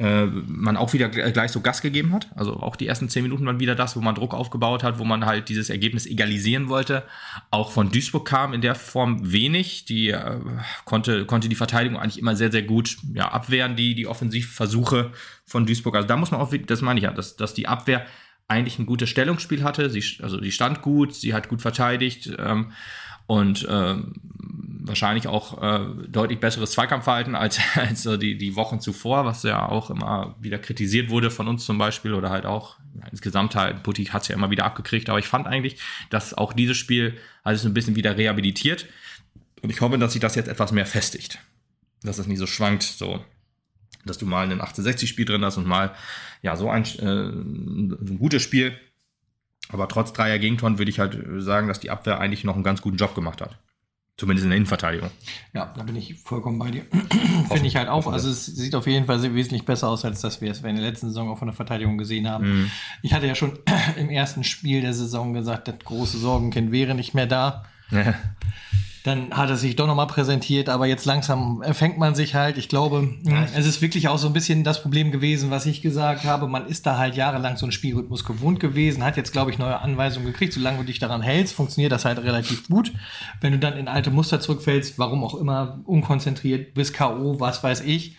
[0.00, 2.28] äh, man auch wieder gleich so Gas gegeben hat.
[2.34, 5.04] Also auch die ersten zehn Minuten waren wieder das, wo man Druck aufgebaut hat, wo
[5.04, 7.02] man halt dieses Ergebnis egalisieren wollte.
[7.50, 9.84] Auch von Duisburg kam in der Form wenig.
[9.84, 10.38] Die äh,
[10.86, 15.12] konnte, konnte die Verteidigung eigentlich immer sehr, sehr gut ja, abwehren, die, die Offensivversuche
[15.44, 15.94] von Duisburg.
[15.94, 18.06] Also da muss man auch, das meine ich ja, dass, dass die Abwehr
[18.48, 19.90] eigentlich ein gutes Stellungsspiel hatte.
[19.90, 22.32] Sie, also die stand gut, sie hat gut verteidigt.
[22.38, 22.72] Ähm,
[23.26, 24.14] und ähm,
[24.82, 29.68] wahrscheinlich auch äh, deutlich besseres Zweikampfverhalten als, als so die, die Wochen zuvor, was ja
[29.68, 33.82] auch immer wieder kritisiert wurde von uns zum Beispiel oder halt auch ja, insgesamt halt,
[33.82, 35.78] Putti hat es ja immer wieder abgekriegt, aber ich fand eigentlich,
[36.10, 38.86] dass auch dieses Spiel also ein bisschen wieder rehabilitiert
[39.62, 41.38] und ich hoffe, dass sich das jetzt etwas mehr festigt,
[42.02, 43.24] dass es nicht so schwankt, so
[44.04, 45.94] dass du mal ein 1860-Spiel drin hast und mal
[46.42, 48.74] ja so ein, äh, ein gutes Spiel
[49.72, 52.82] aber trotz dreier Gegentoren würde ich halt sagen, dass die Abwehr eigentlich noch einen ganz
[52.82, 53.56] guten Job gemacht hat.
[54.20, 55.08] Zumindest in der Innenverteidigung.
[55.54, 56.82] Ja, da bin ich vollkommen bei dir.
[57.50, 58.06] Finde ich halt auch.
[58.06, 60.84] Also es sieht auf jeden Fall wesentlich besser aus, als dass wir es in der
[60.84, 62.64] letzten Saison auch von der Verteidigung gesehen haben.
[62.64, 62.70] Mhm.
[63.00, 63.58] Ich hatte ja schon
[63.96, 67.64] im ersten Spiel der Saison gesagt, das große Sorgenkind wäre nicht mehr da.
[69.02, 72.58] Dann hat er sich doch nochmal präsentiert, aber jetzt langsam fängt man sich halt.
[72.58, 73.46] Ich glaube, ja.
[73.56, 76.48] es ist wirklich auch so ein bisschen das Problem gewesen, was ich gesagt habe.
[76.48, 79.80] Man ist da halt jahrelang so einen Spielrhythmus gewohnt gewesen, hat jetzt, glaube ich, neue
[79.80, 80.52] Anweisungen gekriegt.
[80.52, 82.92] Solange du dich daran hältst, funktioniert das halt relativ gut.
[83.40, 87.80] Wenn du dann in alte Muster zurückfällst, warum auch immer, unkonzentriert, bis K.O., was weiß
[87.80, 88.16] ich,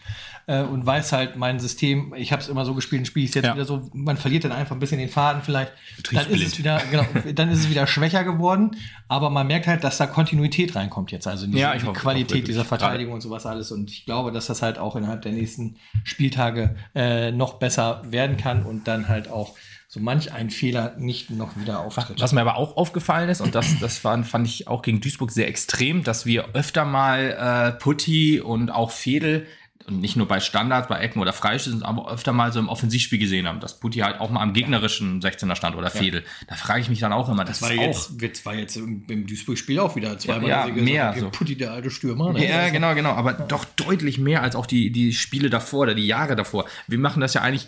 [0.48, 3.46] äh, und weiß halt mein System, ich habe es immer so gespielt, spiele ich jetzt
[3.46, 3.54] ja.
[3.54, 5.72] wieder so, man verliert dann einfach ein bisschen den Faden vielleicht.
[6.12, 8.72] Dann ist es wieder, genau, dann ist es wieder schwächer geworden,
[9.08, 12.66] aber man merkt halt, dass da Kontinuität reinkommt jetzt, also diese, ja, die Qualität dieser
[12.66, 16.76] Verteidigung und sowas alles und ich glaube, dass das halt auch innerhalb der nächsten Spieltage
[16.96, 19.56] äh, noch besser werden kann und dann halt auch
[19.94, 22.22] so manch ein Fehler nicht noch wieder auftritt.
[22.22, 25.32] Was mir aber auch aufgefallen ist, und das, das war, fand ich auch gegen Duisburg
[25.32, 29.48] sehr extrem, dass wir öfter mal äh, Putti und auch Fedel
[29.88, 33.20] und nicht nur bei Standards, bei Ecken oder Freischüssen, aber öfter mal so im Offensivspiel
[33.20, 36.22] gesehen haben, dass Putti halt auch mal am gegnerischen 16er stand oder Fedel.
[36.22, 36.48] Ja.
[36.50, 39.06] Da frage ich mich dann auch immer, das, das war jetzt, das war jetzt im,
[39.28, 41.15] Duisburg-Spiel auch wieder zweimal ja, ja mehr.
[41.17, 41.30] So.
[41.30, 42.34] Putti, der alte Stürmer.
[42.34, 42.48] Ne?
[42.48, 43.46] Ja, genau, genau, aber ja.
[43.46, 46.65] doch deutlich mehr als auch die, die Spiele davor oder die Jahre davor.
[46.88, 47.67] Wir machen das ja eigentlich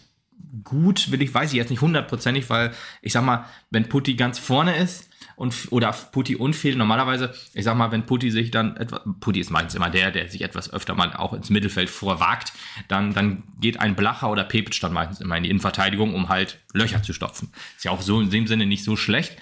[0.63, 2.71] gut, will ich, weiß ich jetzt nicht hundertprozentig, weil
[3.02, 6.76] ich sag mal, wenn Putti ganz vorne ist, und oder Putti und Fehl.
[6.76, 10.30] Normalerweise, ich sag mal, wenn Putti sich dann etwas, Putti ist meistens immer der, der
[10.30, 12.54] sich etwas öfter mal auch ins Mittelfeld vorwagt,
[12.88, 16.60] dann, dann geht ein Blacher oder Pepic dann meistens immer in die Innenverteidigung, um halt
[16.74, 17.52] Löcher zu stopfen.
[17.76, 19.38] Ist ja auch so in dem Sinne nicht so schlecht.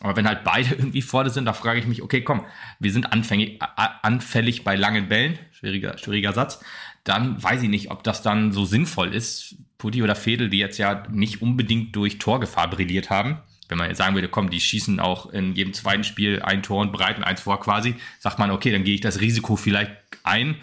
[0.00, 2.44] Aber wenn halt beide irgendwie vorne sind, da frage ich mich, okay, komm,
[2.78, 3.60] wir sind anfängig,
[4.02, 6.60] anfällig bei langen Bällen, schwieriger, schwieriger Satz,
[7.04, 9.56] dann weiß ich nicht, ob das dann so sinnvoll ist.
[9.78, 13.98] Putti oder Fedel, die jetzt ja nicht unbedingt durch Torgefahr brilliert haben, wenn man jetzt
[13.98, 17.40] sagen würde, komm, die schießen auch in jedem zweiten Spiel ein Tor und bereiten eins
[17.40, 20.56] vor quasi, sagt man, okay, dann gehe ich das Risiko vielleicht ein.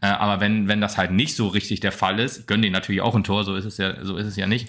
[0.00, 3.02] Äh, aber wenn, wenn das halt nicht so richtig der Fall ist, gönnen die natürlich
[3.02, 4.68] auch ein Tor, so ist es ja, so ist es ja nicht.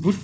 [0.00, 0.16] Gut.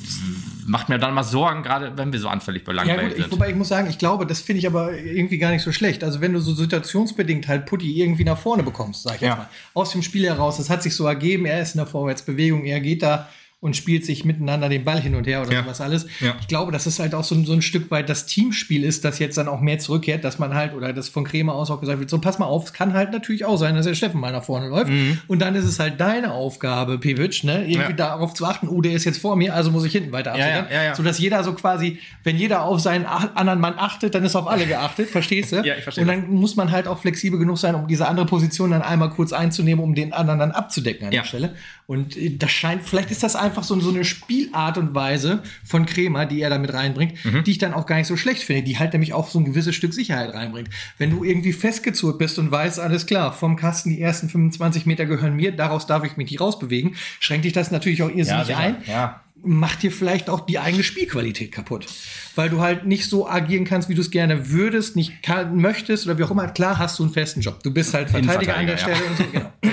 [0.66, 3.18] Macht mir dann mal Sorgen, gerade wenn wir so anfällig bei ja, gut, sind.
[3.18, 5.72] Ich, wobei ich muss sagen, ich glaube, das finde ich aber irgendwie gar nicht so
[5.72, 6.02] schlecht.
[6.04, 9.28] Also wenn du so situationsbedingt halt Putti irgendwie nach vorne bekommst, sag ich ja.
[9.28, 11.86] jetzt mal, aus dem Spiel heraus, das hat sich so ergeben, er ist in der
[11.86, 13.28] Vorwärtsbewegung, er geht da
[13.60, 15.62] und spielt sich miteinander den Ball hin und her oder ja.
[15.62, 16.06] sowas alles.
[16.20, 16.34] Ja.
[16.40, 19.18] Ich glaube, dass es halt auch so, so ein Stück weit das Teamspiel ist, das
[19.18, 22.00] jetzt dann auch mehr zurückkehrt, dass man halt, oder das von Kremer aus auch gesagt
[22.00, 24.32] wird, so pass mal auf, es kann halt natürlich auch sein, dass der Steffen mal
[24.32, 24.90] nach vorne läuft.
[24.90, 25.18] Mhm.
[25.28, 27.92] Und dann ist es halt deine Aufgabe, Pivic, ne, irgendwie ja.
[27.92, 30.66] darauf zu achten, oh, der ist jetzt vor mir, also muss ich hinten weiter absichern.
[30.70, 34.36] Ja, ja, Sodass jeder so quasi, wenn jeder auf seinen anderen Mann achtet, dann ist
[34.36, 35.56] auf alle geachtet, verstehst du?
[35.56, 36.02] Ja, ich verstehe.
[36.02, 39.10] Und dann muss man halt auch flexibel genug sein, um diese andere Position dann einmal
[39.10, 41.54] kurz einzunehmen, um den anderen dann abzudecken an der Stelle.
[41.86, 45.86] Und äh, das scheint, vielleicht ist das einfach so, so eine Spielart und Weise von
[45.86, 47.44] Kremer, die er da mit reinbringt, mhm.
[47.44, 49.44] die ich dann auch gar nicht so schlecht finde, die halt nämlich auch so ein
[49.44, 50.70] gewisses Stück Sicherheit reinbringt.
[50.98, 55.06] Wenn du irgendwie festgezurrt bist und weißt, alles klar, vom Kasten die ersten 25 Meter
[55.06, 58.58] gehören mir, daraus darf ich mich nicht rausbewegen, schränkt dich das natürlich auch irrsinnig ja,
[58.58, 58.76] ein.
[58.86, 61.86] Ja macht dir vielleicht auch die eigene Spielqualität kaputt.
[62.34, 66.06] Weil du halt nicht so agieren kannst, wie du es gerne würdest, nicht kann, möchtest
[66.06, 66.48] oder wie auch immer.
[66.48, 67.62] Klar hast du einen festen Job.
[67.62, 69.10] Du bist halt Verteidiger an der Stelle ja.
[69.10, 69.24] und so.
[69.32, 69.52] Genau.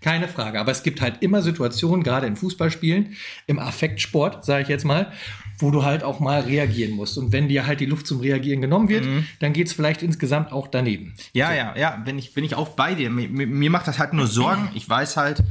[0.00, 0.60] Keine Frage.
[0.60, 5.10] Aber es gibt halt immer Situationen, gerade in Fußballspielen, im Affektsport, sage ich jetzt mal,
[5.58, 7.16] wo du halt auch mal reagieren musst.
[7.16, 9.26] Und wenn dir halt die Luft zum Reagieren genommen wird, mhm.
[9.38, 11.14] dann geht es vielleicht insgesamt auch daneben.
[11.32, 11.54] Ja, so.
[11.54, 13.08] ja, ja, bin ich, bin ich auch bei dir.
[13.08, 14.68] Mir, mir macht das halt nur Sorgen.
[14.74, 15.42] Ich weiß halt,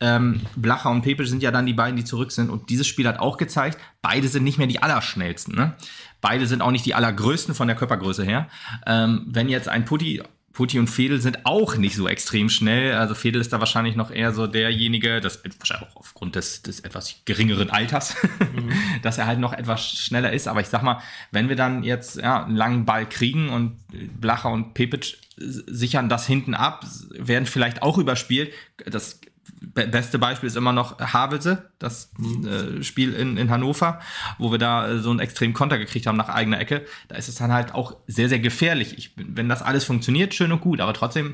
[0.00, 2.50] ähm, Blacher und Pepe sind ja dann die beiden, die zurück sind.
[2.50, 5.54] Und dieses Spiel hat auch gezeigt, beide sind nicht mehr die Allerschnellsten.
[5.54, 5.74] Ne?
[6.20, 8.48] Beide sind auch nicht die Allergrößten von der Körpergröße her.
[8.86, 10.22] Ähm, wenn jetzt ein Putti
[10.58, 12.94] Putti und Fedel sind auch nicht so extrem schnell.
[12.94, 16.80] Also Fedel ist da wahrscheinlich noch eher so derjenige, das wahrscheinlich auch aufgrund des, des
[16.80, 18.16] etwas geringeren Alters,
[18.52, 18.72] mhm.
[19.02, 20.48] dass er halt noch etwas schneller ist.
[20.48, 23.76] Aber ich sag mal, wenn wir dann jetzt ja, einen langen Ball kriegen und
[24.20, 28.52] Blacher und Pepic sichern das hinten ab, werden vielleicht auch überspielt.
[28.84, 29.20] Das
[29.60, 32.10] beste Beispiel ist immer noch Havelse, das
[32.46, 34.00] äh, Spiel in, in Hannover,
[34.38, 36.84] wo wir da äh, so einen extremen Konter gekriegt haben nach eigener Ecke.
[37.08, 38.96] Da ist es dann halt auch sehr, sehr gefährlich.
[38.98, 41.32] Ich, wenn das alles funktioniert, schön und gut, aber trotzdem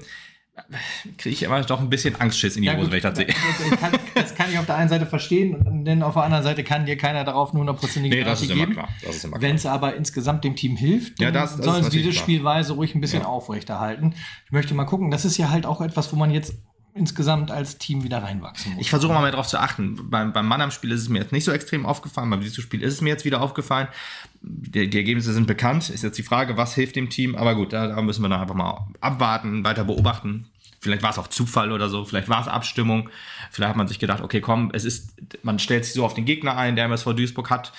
[1.18, 3.26] kriege ich immer doch ein bisschen Angstschiss in die Ja, Hose, wenn ich das sehe.
[3.26, 6.62] das, kann, das kann ich auf der einen Seite verstehen, denn auf der anderen Seite
[6.62, 8.78] kann dir keiner darauf eine hundertprozentige Nee, das Garantie geben.
[9.40, 12.12] Wenn es aber insgesamt dem Team hilft, Ja, dann das- das sollen sie diese.
[12.12, 14.14] Spielweise ruhig ein bisschen aufrechterhalten.
[14.46, 16.54] Ich möchte mal gucken, das ist ja halt auch etwas, wo man jetzt
[16.94, 18.80] insgesamt als Team wieder reinwachsen muss.
[18.80, 20.10] Ich versuche mal mehr darauf zu achten.
[20.10, 22.30] Beim, beim Mannheim-Spiel ist es mir jetzt nicht so extrem aufgefallen.
[22.30, 23.88] Beim Duisburg-Spiel ist es mir jetzt wieder aufgefallen.
[24.42, 25.90] Die, die Ergebnisse sind bekannt.
[25.90, 27.34] Ist jetzt die Frage, was hilft dem Team?
[27.34, 30.46] Aber gut, da, da müssen wir dann einfach mal abwarten, weiter beobachten.
[30.80, 32.04] Vielleicht war es auch Zufall oder so.
[32.04, 33.10] Vielleicht war es Abstimmung.
[33.50, 36.26] Vielleicht hat man sich gedacht, okay, komm, es ist, man stellt sich so auf den
[36.26, 37.72] Gegner ein, der MSV Duisburg hat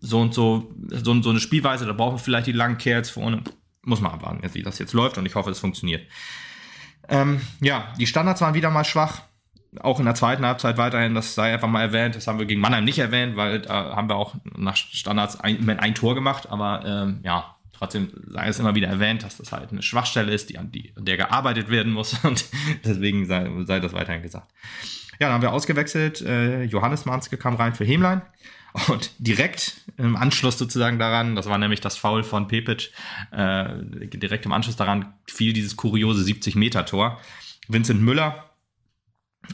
[0.00, 1.84] so und so, so, so eine Spielweise.
[1.84, 3.42] Da brauchen wir vielleicht die langen Kerls vorne.
[3.84, 5.18] Muss man abwarten, wie das jetzt läuft.
[5.18, 6.06] Und ich hoffe, es funktioniert.
[7.08, 9.22] Ähm, ja, die Standards waren wieder mal schwach.
[9.80, 12.14] Auch in der zweiten Halbzeit weiterhin, das sei einfach mal erwähnt.
[12.14, 15.68] Das haben wir gegen Mannheim nicht erwähnt, weil da haben wir auch nach Standards ein,
[15.68, 16.50] ein Tor gemacht.
[16.50, 20.50] Aber ähm, ja, trotzdem sei es immer wieder erwähnt, dass das halt eine Schwachstelle ist,
[20.50, 22.14] die, an die, der gearbeitet werden muss.
[22.24, 22.44] Und
[22.84, 24.50] deswegen sei, sei das weiterhin gesagt.
[25.18, 26.20] Ja, dann haben wir ausgewechselt.
[26.20, 28.22] Äh, Johannes Manske kam rein für Hemlein.
[28.88, 32.90] Und direkt im Anschluss sozusagen daran, das war nämlich das Foul von Pepic,
[33.30, 37.20] äh, direkt im Anschluss daran fiel dieses kuriose 70-Meter-Tor.
[37.68, 38.50] Vincent Müller,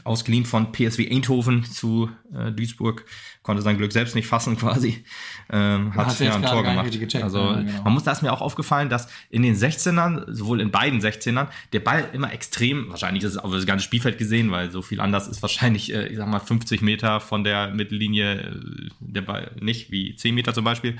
[0.03, 3.05] ausgeliehen von PSW Eindhoven zu äh, Duisburg,
[3.49, 5.03] konnte sein Glück selbst nicht fassen quasi,
[5.51, 6.91] ähm, hat ja ein Tor gemacht.
[6.91, 7.81] gecheckt, also ja, genau.
[7.81, 11.47] man muss, da ist mir auch aufgefallen, dass in den 16ern, sowohl in beiden 16ern,
[11.73, 15.01] der Ball immer extrem, wahrscheinlich ist es auf das ganze Spielfeld gesehen, weil so viel
[15.01, 19.49] anders ist wahrscheinlich, äh, ich sag mal, 50 Meter von der Mittellinie äh, der Ball
[19.59, 20.97] nicht, wie 10 Meter zum Beispiel.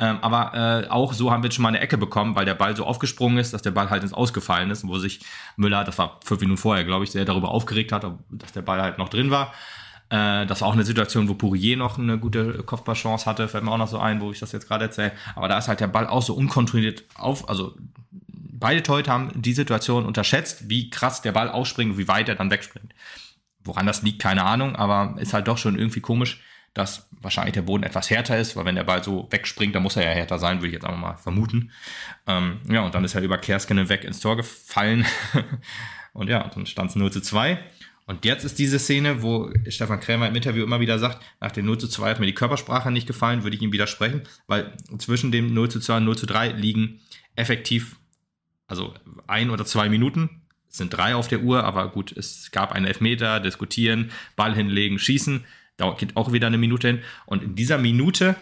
[0.00, 2.76] Ähm, aber äh, auch so haben wir schon mal eine Ecke bekommen, weil der Ball
[2.76, 5.20] so aufgesprungen ist, dass der Ball halt ins Ausgefallen ist, wo sich
[5.54, 8.82] Müller, das war fünf Minuten vorher, glaube ich, sehr darüber aufgeregt hat, dass der Ball
[8.82, 9.52] halt noch drin war.
[10.12, 13.72] Äh, das war auch eine Situation, wo Pourier noch eine gute Kopfballchance hatte, fällt mir
[13.72, 15.12] auch noch so ein, wo ich das jetzt gerade erzähle.
[15.34, 17.74] Aber da ist halt der Ball auch so unkontrolliert auf, also
[18.12, 22.50] beide Torhüter haben die Situation unterschätzt, wie krass der Ball ausspringt wie weit er dann
[22.50, 22.94] wegspringt.
[23.64, 26.42] Woran das liegt, keine Ahnung, aber ist halt doch schon irgendwie komisch,
[26.74, 29.96] dass wahrscheinlich der Boden etwas härter ist, weil wenn der Ball so wegspringt, dann muss
[29.96, 31.70] er ja härter sein, würde ich jetzt einfach mal vermuten.
[32.26, 35.06] Ähm, ja, und dann ist er über Kerskinen weg ins Tor gefallen.
[36.12, 37.58] und ja, dann stand es 0 zu 2.
[38.06, 41.66] Und jetzt ist diese Szene, wo Stefan Krämer im Interview immer wieder sagt, nach dem
[41.66, 45.30] 0 zu 2 hat mir die Körpersprache nicht gefallen, würde ich ihm widersprechen, weil zwischen
[45.30, 47.00] dem 0 zu 2 und 0 zu 3 liegen
[47.36, 47.96] effektiv,
[48.66, 48.94] also
[49.26, 50.42] ein oder zwei Minuten,
[50.72, 54.98] es sind drei auf der Uhr, aber gut, es gab einen Elfmeter, diskutieren, Ball hinlegen,
[54.98, 55.44] schießen,
[55.76, 57.02] dauert geht auch wieder eine Minute hin.
[57.26, 58.36] Und in dieser Minute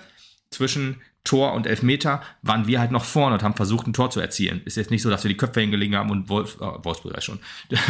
[0.50, 4.20] zwischen Tor und Elfmeter waren wir halt noch vorne und haben versucht, ein Tor zu
[4.20, 4.62] erzielen.
[4.64, 7.20] Ist jetzt nicht so, dass wir die Köpfe hingelegen haben und Wolf, äh, Wolfsburg ja
[7.20, 7.38] schon,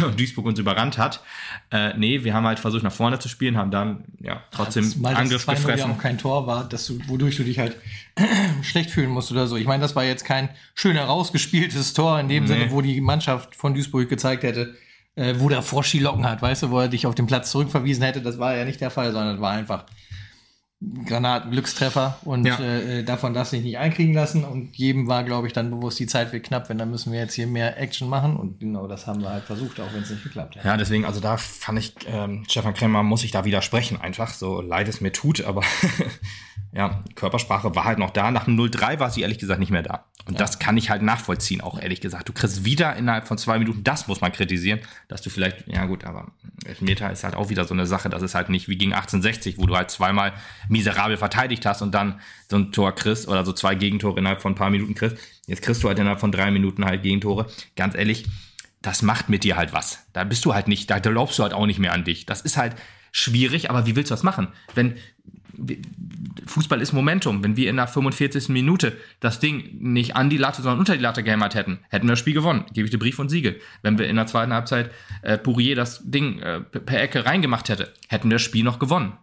[0.05, 1.21] und Duisburg uns überrannt hat.
[1.71, 5.15] Äh, nee, wir haben halt versucht, nach vorne zu spielen, haben dann ja trotzdem das
[5.15, 5.91] Angriff 2-0 ja gefressen.
[5.91, 7.77] auch kein Tor war, dass du, wodurch du dich halt
[8.63, 9.55] schlecht fühlen musst oder so.
[9.55, 12.47] Ich meine, das war jetzt kein schön herausgespieltes Tor in dem Nee.
[12.47, 14.75] Sinne, wo die Mannschaft von Duisburg gezeigt hätte,
[15.15, 18.03] äh, wo der Forschi Locken hat, weißt du, wo er dich auf den Platz zurückverwiesen
[18.03, 18.21] hätte.
[18.21, 19.85] Das war ja nicht der Fall, sondern war einfach
[21.05, 22.59] Granaten-Glückstreffer und Ja.
[22.59, 24.43] äh, davon darfst du dich nicht einkriegen lassen.
[24.43, 27.19] Und jedem war, glaube ich, dann bewusst, die Zeit wird knapp, wenn dann müssen wir
[27.19, 28.35] jetzt hier mehr Action machen.
[28.35, 30.65] Und genau das haben wir halt versucht, auch wenn es nicht geklappt hat.
[30.65, 34.61] Ja, deswegen, also da fand ich, ähm, Stefan Krämer muss ich da widersprechen, einfach so
[34.61, 35.61] leid es mir tut, aber
[36.73, 38.31] ja, Körpersprache war halt noch da.
[38.31, 40.05] Nach dem 0-3 war sie ehrlich gesagt nicht mehr da.
[40.25, 42.29] Und das kann ich halt nachvollziehen, auch ehrlich gesagt.
[42.29, 45.85] Du kriegst wieder innerhalb von zwei Minuten, das muss man kritisieren, dass du vielleicht, ja
[45.85, 46.31] gut, aber
[46.63, 49.57] Elfmeter ist halt auch wieder so eine Sache, das ist halt nicht wie gegen 1860,
[49.57, 50.33] wo du halt zweimal
[50.69, 54.53] miserabel verteidigt hast und dann so ein Tor kriegst oder so zwei Gegentore innerhalb von
[54.53, 55.17] ein paar Minuten kriegst.
[55.47, 57.47] Jetzt kriegst du halt innerhalb von drei Minuten halt Gegentore.
[57.75, 58.25] Ganz ehrlich,
[58.81, 60.05] das macht mit dir halt was.
[60.13, 62.25] Da bist du halt nicht, da glaubst du halt auch nicht mehr an dich.
[62.25, 62.75] Das ist halt
[63.11, 64.49] schwierig, aber wie willst du das machen?
[64.73, 64.95] Wenn
[66.45, 67.43] Fußball ist Momentum.
[67.43, 68.49] Wenn wir in der 45.
[68.49, 72.13] Minute das Ding nicht an die Latte, sondern unter die Latte gehämmert hätten, hätten wir
[72.13, 72.65] das Spiel gewonnen.
[72.73, 73.59] Gebe ich dir Brief und Siegel.
[73.81, 74.91] Wenn wir in der zweiten Halbzeit
[75.21, 79.13] äh, Pourier das Ding äh, per Ecke reingemacht hätte, hätten wir das Spiel noch gewonnen.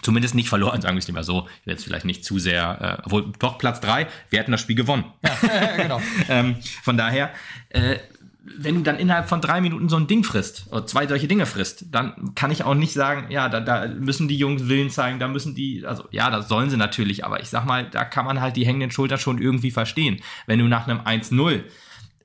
[0.00, 1.48] Zumindest nicht verloren, sagen wir es lieber so.
[1.64, 5.04] Jetzt vielleicht nicht zu sehr, äh, obwohl doch Platz drei, wir hätten das Spiel gewonnen.
[5.76, 6.00] genau.
[6.28, 7.30] Ähm, von daher,
[7.70, 7.98] äh,
[8.44, 11.46] wenn du dann innerhalb von drei Minuten so ein Ding frisst, oder zwei solche Dinge
[11.46, 15.18] frisst, dann kann ich auch nicht sagen, ja, da, da müssen die Jungs Willen zeigen,
[15.18, 18.24] da müssen die, also ja, das sollen sie natürlich, aber ich sag mal, da kann
[18.24, 20.20] man halt die hängenden Schultern schon irgendwie verstehen.
[20.46, 21.62] Wenn du nach einem 1-0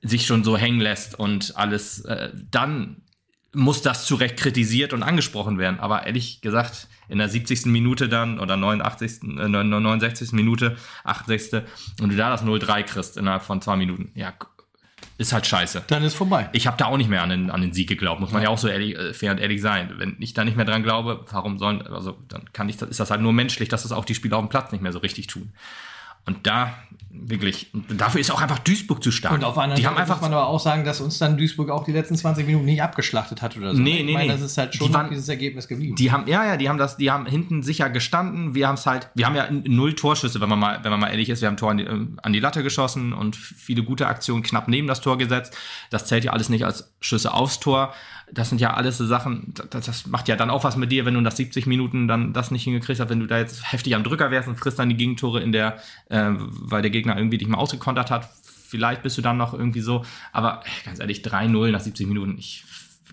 [0.02, 3.02] sich schon so hängen lässt und alles, äh, dann
[3.54, 5.80] muss das zu Recht kritisiert und angesprochen werden.
[5.80, 7.66] Aber ehrlich gesagt, in der 70.
[7.66, 10.32] Minute dann oder 89., äh, 69.
[10.32, 11.62] Minute, 68.
[12.00, 14.32] und du da das 0-3 kriegst innerhalb von zwei Minuten, ja,
[15.18, 15.82] ist halt scheiße.
[15.88, 16.48] Dann ist vorbei.
[16.52, 18.48] Ich habe da auch nicht mehr an den, an den Sieg geglaubt, muss man ja,
[18.48, 19.92] auch so ehrlich, äh, fair und ehrlich sein.
[19.96, 23.10] Wenn ich da nicht mehr dran glaube, warum sollen, also dann kann ich, ist das
[23.10, 25.26] halt nur menschlich, dass das auch die Spieler auf dem Platz nicht mehr so richtig
[25.26, 25.52] tun.
[26.28, 26.74] Und da
[27.10, 29.32] wirklich, dafür ist auch einfach Duisburg zu stark.
[29.32, 31.38] Und auf einer die Seite haben einfach muss man aber auch sagen, dass uns dann
[31.38, 33.80] Duisburg auch die letzten 20 Minuten nicht abgeschlachtet hat oder so.
[33.80, 34.32] Nee, ich nee, meine, nee.
[34.32, 35.96] das ist halt Die schon waren- dieses Ergebnis geblieben.
[35.96, 38.54] Die haben, ja, ja, die haben das, die haben hinten sicher gestanden.
[38.54, 41.08] Wir haben es halt, wir haben ja null Torschüsse, wenn man mal, wenn man mal
[41.08, 41.40] ehrlich ist.
[41.40, 44.68] Wir haben Tor an die, ähm, an die Latte geschossen und viele gute Aktionen knapp
[44.68, 45.56] neben das Tor gesetzt.
[45.88, 47.94] Das zählt ja alles nicht als Schüsse aufs Tor.
[48.32, 51.06] Das sind ja alles so Sachen, das, das macht ja dann auch was mit dir,
[51.06, 53.94] wenn du nach 70 Minuten dann das nicht hingekriegt hast, wenn du da jetzt heftig
[53.94, 55.78] am Drücker wärst und frisst dann die Gegentore in der,
[56.10, 58.28] äh, weil der Gegner irgendwie dich mal ausgekontert hat.
[58.42, 62.64] Vielleicht bist du dann noch irgendwie so, aber ganz ehrlich, 3-0 nach 70 Minuten, ich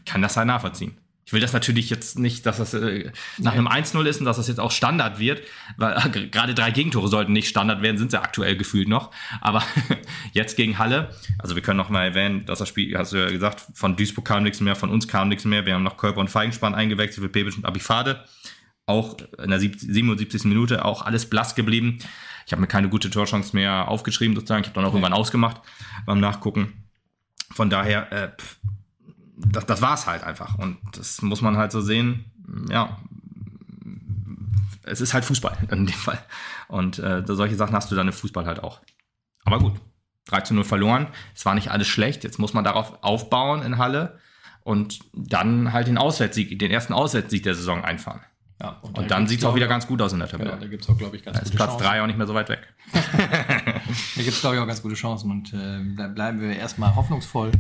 [0.05, 0.97] kann das halt nachvollziehen.
[1.27, 4.37] Ich will das natürlich jetzt nicht, dass das äh, nach einem 1-0 ist und dass
[4.37, 5.41] das jetzt auch Standard wird,
[5.75, 9.09] weil äh, gerade drei Gegentore sollten nicht Standard werden, sind sie aktuell gefühlt noch.
[9.41, 9.63] Aber
[10.33, 11.09] jetzt gegen Halle,
[11.39, 14.25] also wir können noch mal erwähnen, dass das Spiel, hast du ja gesagt, von Duisburg
[14.25, 15.65] kam nichts mehr, von uns kam nichts mehr.
[15.65, 18.23] Wir haben noch Körper und Feigenspann eingewechselt für Pebic und Abifade.
[18.85, 20.43] Auch in der 77.
[20.43, 21.97] Minute auch alles blass geblieben.
[22.45, 24.61] Ich habe mir keine gute Torchance mehr aufgeschrieben sozusagen.
[24.61, 25.63] Ich habe dann auch irgendwann ausgemacht
[26.05, 26.83] beim Nachgucken.
[27.51, 28.57] Von daher, äh, pff,
[29.37, 30.57] das, das war es halt einfach.
[30.57, 32.25] Und das muss man halt so sehen.
[32.69, 32.97] Ja,
[34.83, 36.19] es ist halt Fußball in dem Fall.
[36.67, 38.81] Und äh, solche Sachen hast du dann im Fußball halt auch.
[39.43, 39.73] Aber gut,
[40.27, 41.07] 3 zu 0 verloren.
[41.35, 42.23] Es war nicht alles schlecht.
[42.23, 44.19] Jetzt muss man darauf aufbauen in Halle
[44.63, 48.21] und dann halt den Auswärtssieg, den ersten Auswärtssieg der Saison einfahren.
[48.61, 50.51] Ja, Und dann sieht es auch wieder ganz gut aus in der Tabelle.
[50.51, 51.87] Genau, da gibt es auch, glaube ich, ganz Da ist gute Platz Chancen.
[51.87, 52.61] 3 auch nicht mehr so weit weg.
[54.15, 55.29] Da gibt es, glaube ich, auch ganz gute Chancen.
[55.29, 57.51] Und äh, da bleiben wir erstmal hoffnungsvoll,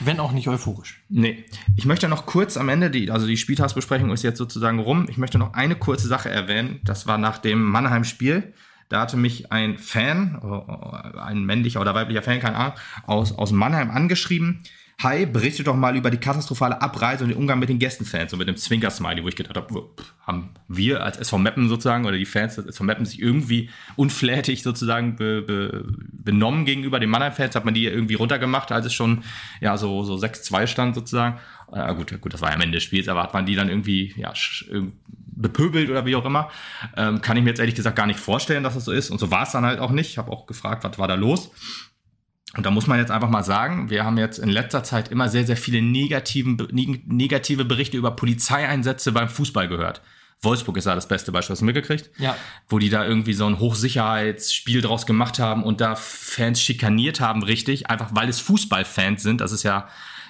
[0.00, 1.02] wenn auch nicht euphorisch.
[1.08, 1.44] Nee,
[1.76, 5.06] ich möchte noch kurz am Ende, die, also die Spieltagsbesprechung ist jetzt sozusagen rum.
[5.08, 6.80] Ich möchte noch eine kurze Sache erwähnen.
[6.84, 8.52] Das war nach dem Mannheim-Spiel.
[8.88, 12.74] Da hatte mich ein Fan, äh, ein männlicher oder weiblicher Fan, keine Ahnung,
[13.06, 14.62] aus, aus Mannheim angeschrieben.
[15.02, 18.38] Hi, berichte doch mal über die katastrophale Abreise und den Umgang mit den Gästenfans und
[18.38, 19.90] mit dem Zwinker-Smiley, wo ich gedacht habe,
[20.26, 24.62] haben wir als SV Meppen sozusagen oder die Fans des SV Meppen sich irgendwie unflätig
[24.62, 27.54] sozusagen be, be, benommen gegenüber den Mannheim-Fans?
[27.54, 29.24] Hat man die irgendwie runtergemacht, als es schon
[29.60, 31.38] ja so, so 6-2 stand sozusagen?
[31.72, 33.68] Äh, gut, gut, das war ja am Ende des Spiels, aber hat man die dann
[33.68, 34.32] irgendwie ja,
[35.36, 36.50] bepöbelt oder wie auch immer?
[36.96, 39.10] Ähm, kann ich mir jetzt ehrlich gesagt gar nicht vorstellen, dass das so ist.
[39.10, 40.10] Und so war es dann halt auch nicht.
[40.10, 41.50] Ich habe auch gefragt, was war da los?
[42.56, 45.28] Und da muss man jetzt einfach mal sagen, wir haben jetzt in letzter Zeit immer
[45.28, 50.02] sehr, sehr viele negativen, neg- negative Berichte über Polizeieinsätze beim Fußball gehört.
[50.42, 52.10] Wolfsburg ist da das beste Beispiel, hast du mitgekriegt?
[52.18, 52.36] Ja.
[52.68, 57.42] Wo die da irgendwie so ein Hochsicherheitsspiel draus gemacht haben und da Fans schikaniert haben,
[57.42, 59.40] richtig, einfach weil es Fußballfans sind.
[59.40, 59.88] Das ist ja,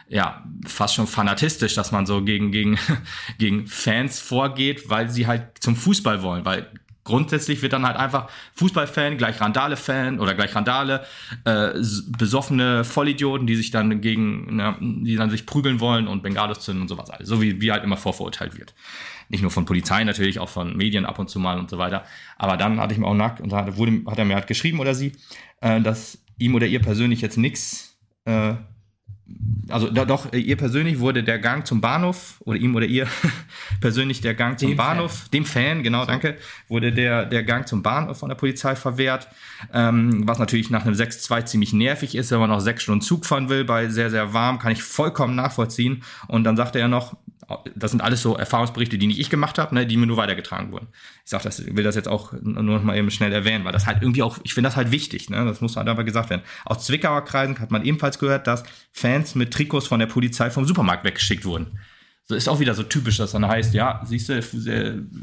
[0.09, 2.79] ja, fast schon fanatistisch, dass man so gegen, gegen,
[3.39, 6.71] gegen Fans vorgeht, weil sie halt zum Fußball wollen, weil
[7.05, 11.05] grundsätzlich wird dann halt einfach Fußballfan gleich Randale-Fan oder gleich Randale,
[11.45, 11.71] äh,
[12.09, 16.83] besoffene Vollidioten, die sich dann gegen, ne, die dann sich prügeln wollen und Bengalos zünden
[16.83, 17.29] und sowas alles.
[17.29, 18.75] So wie, wie halt immer vorverurteilt wird.
[19.29, 22.05] Nicht nur von Polizei natürlich, auch von Medien ab und zu mal und so weiter.
[22.39, 24.81] Aber dann hatte ich mir auch nackt und da wurde, hat er mir halt geschrieben
[24.81, 25.13] oder sie,
[25.61, 28.55] äh, dass ihm oder ihr persönlich jetzt nichts äh,
[29.69, 33.07] also doch, ihr persönlich wurde der Gang zum Bahnhof oder ihm oder ihr
[33.81, 36.37] persönlich der Gang zum Dem Bahnhof, dem Fan, genau, danke,
[36.69, 39.29] wurde der, der Gang zum Bahnhof von der Polizei verwehrt,
[39.73, 43.25] ähm, was natürlich nach einem 6-2 ziemlich nervig ist, wenn man noch sechs Stunden Zug
[43.25, 46.03] fahren will, bei sehr, sehr warm, kann ich vollkommen nachvollziehen.
[46.29, 47.17] Und dann sagte er noch,
[47.75, 50.73] das sind alles so Erfahrungsberichte, die nicht ich gemacht habe, ne, die mir nur weitergetragen
[50.73, 50.89] wurden.
[51.25, 53.87] Ich sag das, will das jetzt auch nur noch mal eben schnell erwähnen, weil das
[53.87, 56.43] halt irgendwie auch, ich finde das halt wichtig, ne, das muss halt aber gesagt werden.
[56.65, 58.63] Aus Zwickauer Kreisen hat man ebenfalls gehört, dass
[58.95, 61.81] Fans mit Trikots von der Polizei vom Supermarkt weggeschickt wurden.
[62.27, 64.41] So ist auch wieder so typisch, dass dann heißt, ja, siehst du,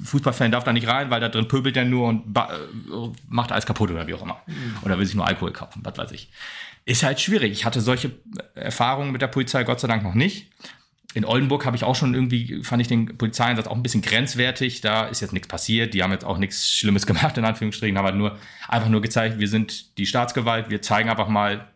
[0.04, 2.42] Fußballfan darf da nicht rein, weil da drin pöbelt er nur und äh,
[3.28, 4.42] macht alles kaputt oder wie auch immer.
[4.84, 6.30] Oder will sich nur Alkohol kaufen, was weiß ich.
[6.86, 7.54] Ist halt schwierig.
[7.54, 8.12] Ich hatte solche
[8.54, 10.52] Erfahrungen mit der Polizei Gott sei Dank noch nicht.
[11.14, 14.82] In Oldenburg habe ich auch schon irgendwie, fand ich den Polizeieinsatz auch ein bisschen grenzwertig.
[14.82, 15.94] Da ist jetzt nichts passiert.
[15.94, 19.40] Die haben jetzt auch nichts Schlimmes gemacht, in Anführungsstrichen, haben halt nur, einfach nur gezeigt,
[19.40, 21.68] wir sind die Staatsgewalt, wir zeigen einfach mal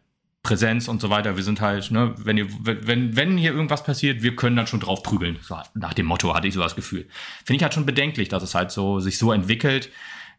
[0.46, 1.36] Präsenz und so weiter.
[1.36, 4.80] Wir sind halt, ne, wenn ihr, wenn, wenn hier irgendwas passiert, wir können dann schon
[4.80, 5.40] drauf prügeln.
[5.42, 7.08] So, nach dem Motto hatte ich so das Gefühl.
[7.44, 9.90] Finde ich halt schon bedenklich, dass es halt so, sich so entwickelt.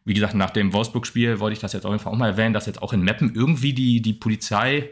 [0.04, 2.54] Wie gesagt, nach dem Wolfsburg-Spiel wollte ich das jetzt auf jeden Fall auch mal erwähnen,
[2.54, 4.90] dass jetzt auch in Meppen irgendwie die, die Polizei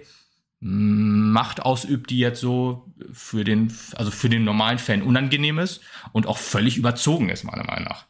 [0.58, 5.80] mh, Macht ausübt, die jetzt so für den, also für den normalen Fan unangenehm ist
[6.12, 8.06] und auch völlig überzogen ist, meiner Meinung nach.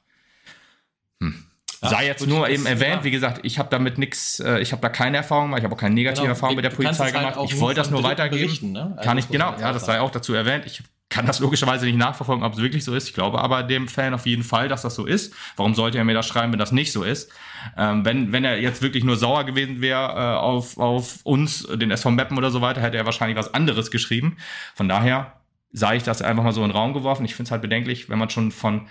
[1.21, 1.45] Hm.
[1.89, 3.05] Sei jetzt gut, nur eben erwähnt, ja.
[3.05, 5.75] wie gesagt, ich habe damit nichts, äh, ich habe da keine Erfahrung gemacht, ich habe
[5.75, 7.39] auch keine negative Genau, Erfahrung mit der Polizei halt gemacht.
[7.45, 8.73] ich wollte das nur weitergeben.
[8.73, 8.93] ne?
[8.97, 10.65] Also Kann ich, genau, ja, das sei auch dazu erwähnt.
[10.67, 13.09] Ich kann das logischerweise nicht nachverfolgen, ob es wirklich so ist.
[13.09, 15.33] Ich glaube aber dem Fan auf jeden Fall, dass das so ist.
[15.57, 17.31] Warum sollte er mir das schreiben, wenn das nicht so ist?
[17.77, 21.91] Ähm, wenn, wenn er jetzt wirklich nur sauer gewesen wäre äh, auf, auf uns, den
[21.93, 24.39] SV Mappen oder so weiter, hätte er wahrscheinlich was anderes geschrieben.
[24.75, 25.35] Von daher
[25.73, 27.25] sei ich das einfach mal so in den Raum geworfen.
[27.25, 28.89] Ich finde es halt bedenklich, wenn man schon von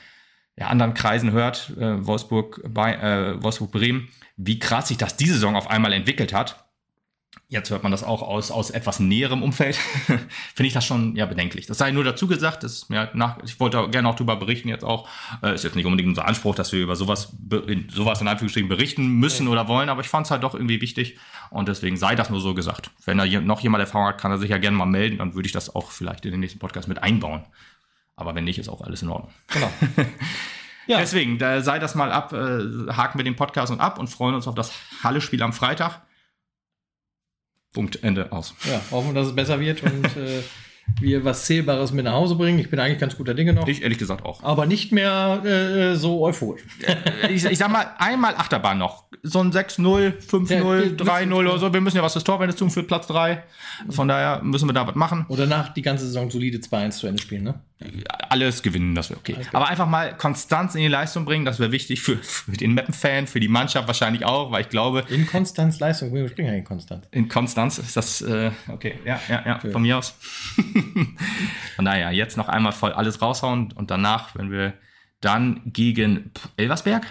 [0.58, 5.34] ja, anderen Kreisen hört, äh, Wolfsburg, bei, äh, Wolfsburg Bremen, wie krass sich das diese
[5.34, 6.60] Saison auf einmal entwickelt hat.
[7.50, 9.76] Jetzt hört man das auch aus, aus etwas näherem Umfeld.
[10.06, 11.68] Finde ich das schon ja bedenklich.
[11.68, 14.84] Das sei nur dazu gesagt, das, ja, nach, ich wollte gerne auch darüber berichten jetzt
[14.84, 15.08] auch.
[15.44, 17.36] Äh, ist jetzt nicht unbedingt unser Anspruch, dass wir über sowas,
[17.68, 20.82] in, sowas in Anführungsstrichen berichten müssen oder wollen, aber ich fand es halt doch irgendwie
[20.82, 21.18] wichtig
[21.52, 22.90] und deswegen sei das nur so gesagt.
[23.06, 25.46] Wenn da noch jemand Erfahrung hat, kann er sich ja gerne mal melden, dann würde
[25.46, 27.44] ich das auch vielleicht in den nächsten Podcast mit einbauen.
[28.16, 29.34] Aber wenn nicht, ist auch alles in Ordnung.
[29.48, 29.72] Genau.
[30.88, 31.00] ja.
[31.00, 34.36] Deswegen, da sei das mal ab, äh, haken wir den Podcast und ab und freuen
[34.36, 34.72] uns auf das
[35.04, 36.02] Halle-Spiel am Freitag.
[37.74, 38.54] Punkt, Ende, aus.
[38.66, 40.44] Ja, hoffen, dass es besser wird und äh,
[41.00, 42.60] wir was Zählbares mit nach Hause bringen.
[42.60, 43.68] Ich bin eigentlich ganz guter Dinge noch.
[43.68, 44.44] Ich ehrlich gesagt auch.
[44.44, 46.62] Aber nicht mehr äh, so euphorisch.
[47.30, 49.06] ich, ich sag mal, einmal Achterbahn noch.
[49.24, 51.74] So ein 6-0, 5-0, Ja, 3-0 oder so.
[51.74, 53.44] Wir müssen ja was fürs Torwende tun für Platz 3.
[53.90, 55.26] Von daher müssen wir da was machen.
[55.28, 57.60] Und danach die ganze Saison solide 2-1 zu Ende spielen, ne?
[58.30, 59.36] Alles gewinnen, das wäre okay.
[59.52, 63.28] Aber einfach mal Konstanz in die Leistung bringen, das wäre wichtig für, für den Mappen-Fan,
[63.28, 66.14] für die Mannschaft wahrscheinlich auch, weil ich glaube, In Konstanz Leistung.
[66.14, 67.08] Wir springen ja in Konstanz.
[67.12, 70.16] in Konstanz ist das, äh, okay, ja, ja, ja, von mir aus.
[71.76, 74.74] Von daher, jetzt noch einmal voll alles raushauen und danach, wenn wir
[75.22, 77.06] dann gegen Elversberg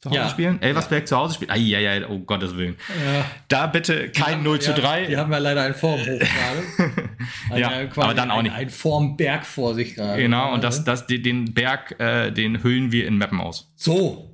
[0.00, 0.28] zu Hause Ja.
[0.28, 2.76] spielen, Elversberg zu Hause spielen, ai, oh Gottes Willen.
[3.04, 3.24] Ja.
[3.48, 5.06] Da bitte kein 0 zu 3.
[5.06, 7.00] Die haben ja leider einen Formhoch gerade.
[7.50, 8.54] Also Ja, quasi aber dann auch ein- nicht.
[8.54, 10.20] Ein Formberg vor sich gerade.
[10.22, 13.72] Genau, und das, das, den- den Berg, äh, den hüllen wir in Mappen aus.
[13.74, 14.32] So.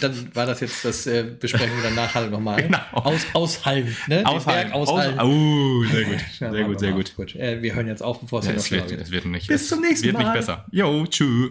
[0.00, 2.62] Dann war das jetzt, das äh, besprechen wir dann nachher nochmal.
[2.62, 2.78] Genau.
[2.92, 4.24] Aus, aushalten, ne?
[4.24, 4.72] Aushalten.
[4.72, 5.18] Aushalten.
[5.18, 6.20] Aus, oh, sehr gut.
[6.38, 7.16] Sehr gut, sehr gut.
[7.16, 7.34] gut.
[7.34, 9.00] Äh, wir hören jetzt auf, bevor es Ja, wird, wird.
[9.00, 9.48] es wird nicht.
[9.48, 10.24] Bis zum nächsten wird Mal.
[10.24, 10.64] nicht besser.
[10.70, 11.50] Jo, tschüss.